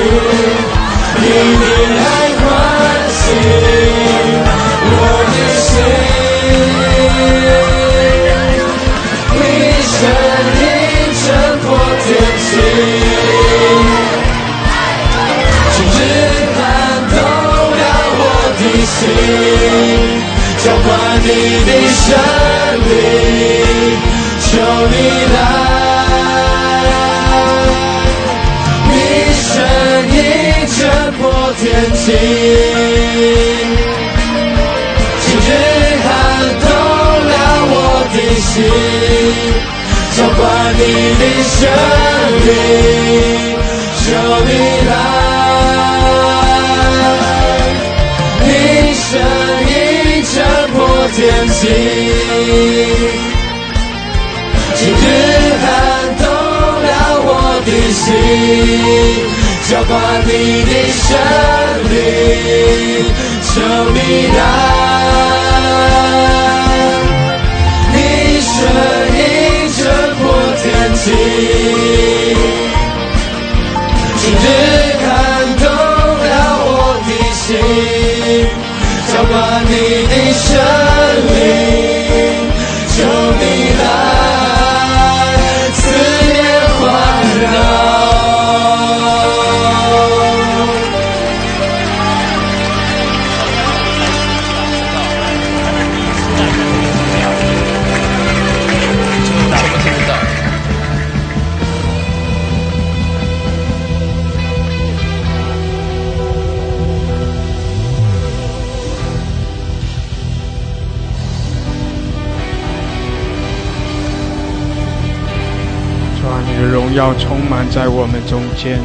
[117.78, 118.80] 在我们中间。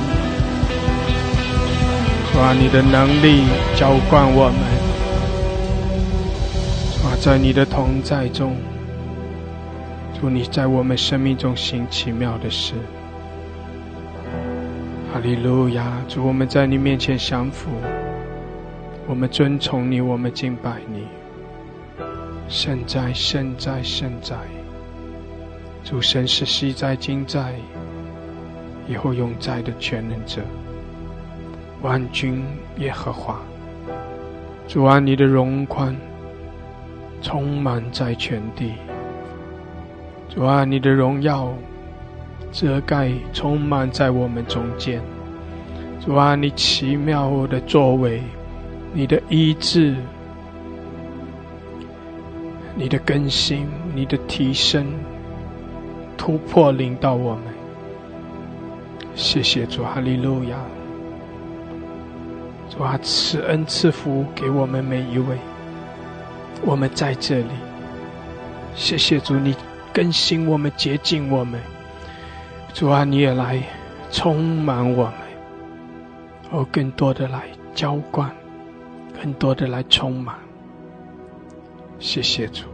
[2.31, 4.59] 主啊，你的能力浇灌我们。
[6.93, 8.55] 主啊，在你的同在中，
[10.21, 12.75] 主你在我们生命中行奇妙的事。
[15.11, 15.91] 哈利路亚！
[16.07, 17.71] 主，我们在你面前降服，
[19.07, 21.07] 我们尊崇你，我们敬拜你。
[22.47, 24.37] 圣哉，圣哉，圣哉。
[25.83, 27.55] 主神是昔在、今在、
[28.93, 30.43] 以后永在的全能者，
[31.81, 32.45] 万军
[32.77, 33.41] 耶和华。
[34.69, 35.97] 主啊，你的荣宽
[37.23, 38.73] 充满在全地。
[40.29, 41.51] 主啊，你的荣耀
[42.53, 45.01] 遮盖充满在我们中间。
[46.05, 48.21] 主啊，你奇妙的作为，
[48.93, 49.97] 你的医治，
[52.77, 54.85] 你的更新，你的提升。
[56.19, 57.45] 突破领导我们，
[59.15, 60.57] 谢谢主，哈利路亚！
[62.71, 65.37] 主啊，赐恩赐福给我们每一位，
[66.65, 67.51] 我们在这里，
[68.75, 69.55] 谢谢主，你
[69.93, 71.61] 更新我们，洁净我们。
[72.73, 73.63] 主啊，你也来
[74.11, 75.15] 充满我们，
[76.51, 77.43] 哦，更多的来
[77.75, 78.35] 浇灌，
[79.21, 80.35] 更多的来充满。
[81.99, 82.65] 谢谢主，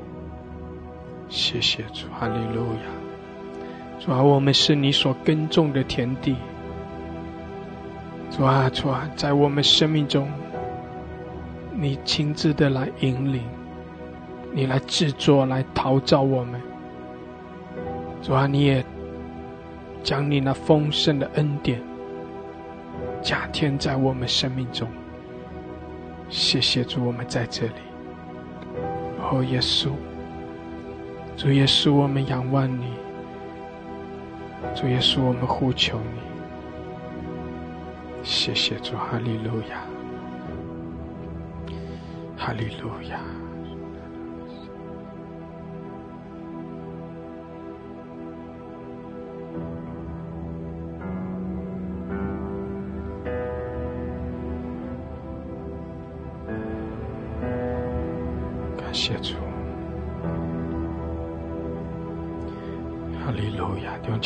[1.29, 3.08] 谢谢主，哈利路亚！
[3.99, 6.37] 主啊，我们是你所耕种的田地。
[8.31, 10.29] 主啊，主啊，在我们生命中，
[11.75, 13.43] 你亲自的来引领，
[14.53, 16.61] 你来制作，来陶造我们。
[18.23, 18.85] 主啊，你也
[20.03, 21.81] 将你那丰盛的恩典
[23.21, 24.89] 加添在我们生命中。
[26.29, 27.73] 谢谢主，我们在这里。
[29.21, 29.89] 哦，耶稣，
[31.37, 32.93] 主耶稣，我们仰望你。
[34.75, 36.21] 主耶稣，我们呼求你，
[38.23, 39.83] 谢谢主，哈利路亚，
[42.37, 43.19] 哈利路亚。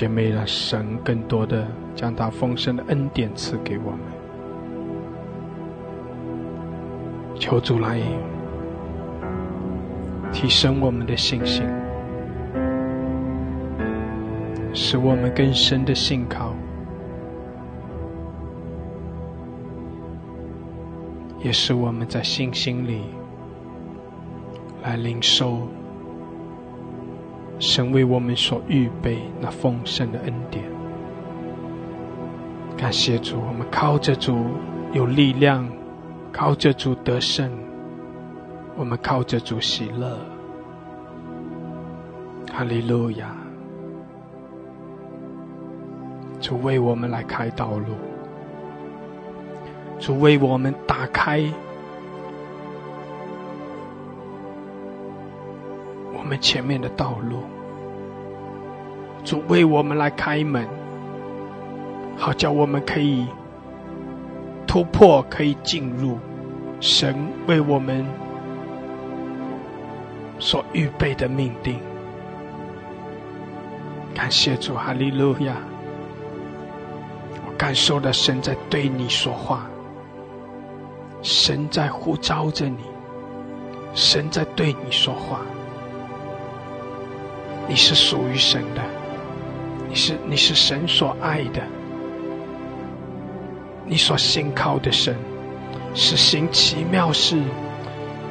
[0.03, 1.65] 姐妹，让神更多的
[1.95, 4.01] 将他丰盛的恩典赐给我们。
[7.39, 8.01] 求主来
[10.33, 11.65] 提升我们的信心，
[14.75, 16.53] 使我们更深的信靠，
[21.39, 23.03] 也使我们在信心里
[24.83, 25.59] 来领受。
[27.63, 30.65] 神为我们所预备那丰盛的恩典，
[32.77, 34.47] 感谢主，我们靠着主
[34.93, 35.65] 有力量，
[36.33, 37.49] 靠着主得胜，
[38.77, 40.19] 我们靠着主喜乐。
[42.53, 43.33] 哈利路亚！
[46.41, 47.95] 主为我们来开道路，
[50.01, 51.41] 主为我们打开
[56.23, 57.41] 我们前面的道路，
[59.25, 60.65] 主为我们来开门，
[62.17, 63.27] 好叫我们可以
[64.65, 66.21] 突破，可以进入
[66.81, 67.17] 神
[67.49, 68.07] 为我们
[70.39, 71.81] 所预备的命定。
[74.15, 75.57] 感谢主，哈利路亚！
[77.45, 79.67] 我感受到神在对你说话，
[81.21, 82.85] 神在呼召着你，
[83.93, 85.41] 神在对你说话。
[87.69, 88.83] 你是属于神的，
[89.89, 91.63] 你是你是神所爱的，
[93.87, 95.17] 你所信靠的神
[95.95, 97.41] 是行奇妙事，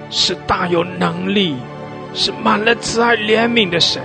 [0.09, 1.55] 是大有能力，
[2.13, 4.01] 是满了慈爱怜悯的神。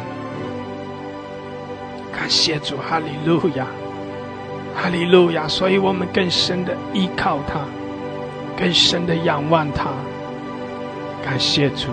[2.12, 3.66] 感谢主，哈利路亚，
[4.74, 5.46] 哈利路亚！
[5.46, 7.60] 所以我们更深的依靠他，
[8.58, 9.90] 更深的仰望他。
[11.22, 11.90] 感谢主，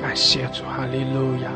[0.00, 1.50] 感谢主，哈利路亚，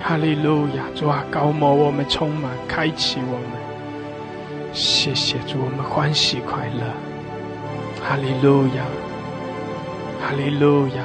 [0.00, 0.84] 哈利路亚！
[0.94, 3.48] 主啊，高某我们充满，开启我们。
[4.72, 6.82] 谢谢主，我们欢喜快乐。
[8.06, 8.84] 哈利路亚，
[10.20, 11.04] 哈利路亚。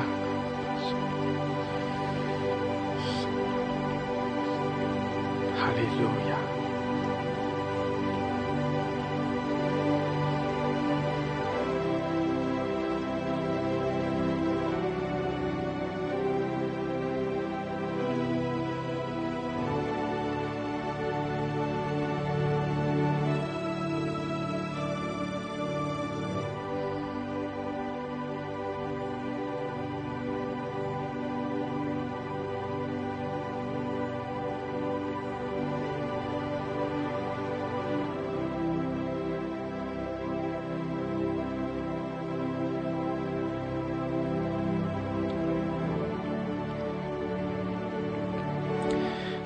[5.55, 6.38] 哈利路亚。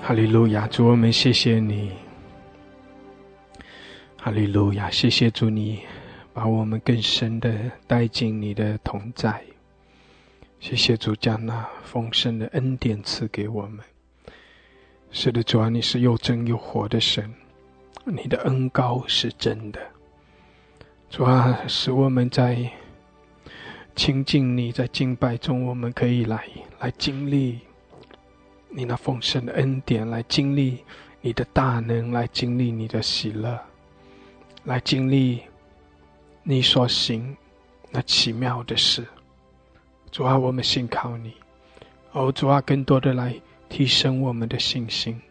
[0.05, 1.93] 哈利路亚，主我们谢谢你。
[4.17, 5.79] 哈利路亚，谢谢主你
[6.33, 9.41] 把我们更深的带进你的同在。
[10.59, 13.79] 谢谢主将那丰盛的恩典赐给我们。
[15.09, 17.33] 是的，主啊，你是又真又活的神，
[18.03, 19.79] 你的恩高是真的。
[21.09, 22.69] 主啊，使我们在
[23.95, 26.45] 亲近你，在敬拜中，我们可以来
[26.81, 27.59] 来经历。
[28.75, 30.83] 你那丰盛的恩典，来经历
[31.21, 33.59] 你的大能，来经历你的喜乐，
[34.63, 35.43] 来经历
[36.41, 37.37] 你所行
[37.91, 39.05] 那奇妙的事。
[40.11, 41.33] 主啊，我们信靠你。
[42.13, 43.39] 哦，主啊，更多的来
[43.69, 45.21] 提升我们的信心，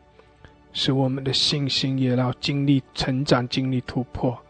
[0.73, 4.41] 使我们的信心也要经历成长，经历突破。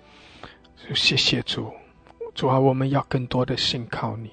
[0.95, 1.73] 谢谢主，
[2.35, 4.31] 主啊，我们要更多的信靠你。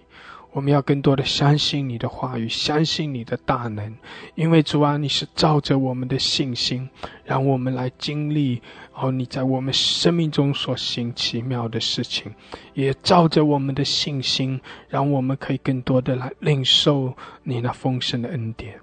[0.60, 3.96] 我们要更多的相信你的话语，相信你的大能，
[4.36, 6.90] 因为主啊，你是照着我们的信心，
[7.24, 8.62] 让我们来经历
[8.94, 12.36] 哦，你在我们生命中所行奇妙的事情，
[12.74, 14.60] 也照着我们的信心，
[14.90, 18.78] 让我们可以更多的来领受你那丰盛的恩典。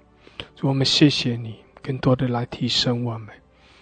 [0.61, 3.27] 我们谢谢你，更多的来提升我们。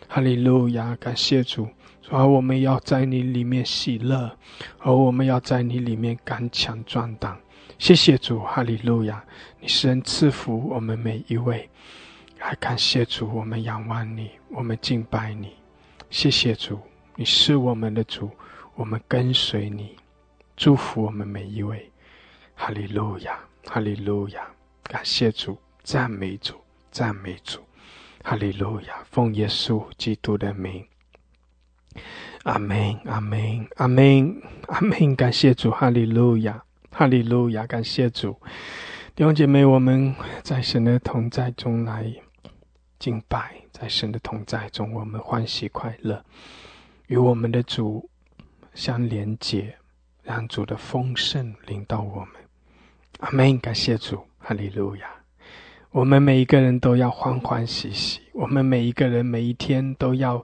[0.09, 1.69] 哈利路亚，感谢主。
[2.01, 4.37] 主啊，我们要在你里面喜乐，
[4.79, 7.37] 而我们要在你里面刚强壮胆。
[7.77, 9.23] 谢谢主，哈利路亚！
[9.59, 11.69] 你是人赐福我们每一位，
[12.39, 15.53] 还感谢主，我们仰望你，我们敬拜你。
[16.09, 16.79] 谢谢主，
[17.15, 18.31] 你是我们的主，
[18.75, 19.95] 我们跟随你，
[20.55, 21.91] 祝福我们每一位。
[22.55, 24.47] 哈利路亚，哈利路亚！
[24.83, 26.55] 感谢主，赞美主，
[26.91, 27.59] 赞美主！
[28.23, 30.83] 哈利路亚，奉耶稣基督的名，
[32.43, 35.15] 阿门，阿门，阿门，阿门！
[35.17, 36.63] 感谢主，哈利路亚。
[36.97, 38.31] 哈利路亚，感谢主，
[39.15, 42.09] 弟兄姐妹，我们在神的同在中来
[42.97, 46.23] 敬拜，在神的同在中，我们欢喜快乐，
[47.07, 48.09] 与我们的主
[48.73, 49.75] 相连接，
[50.23, 52.29] 让主的丰盛领到我们。
[53.19, 53.59] 阿门！
[53.59, 55.05] 感谢主，哈利路亚。
[55.91, 60.41] 我们每一个人都要欢欢喜喜，我们每一个人每一天都要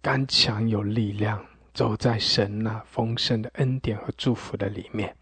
[0.00, 1.44] 刚强有力量，
[1.74, 5.12] 走在神那丰盛的恩典和祝福的里面。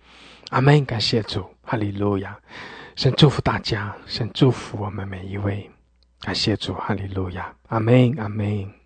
[0.50, 0.84] 阿门！
[0.84, 2.36] 感谢主，哈利路亚！
[2.96, 5.70] 先祝福大家，先祝福我们每一位。
[6.20, 7.54] 感谢主，哈利路亚！
[7.68, 8.79] 阿门，阿门。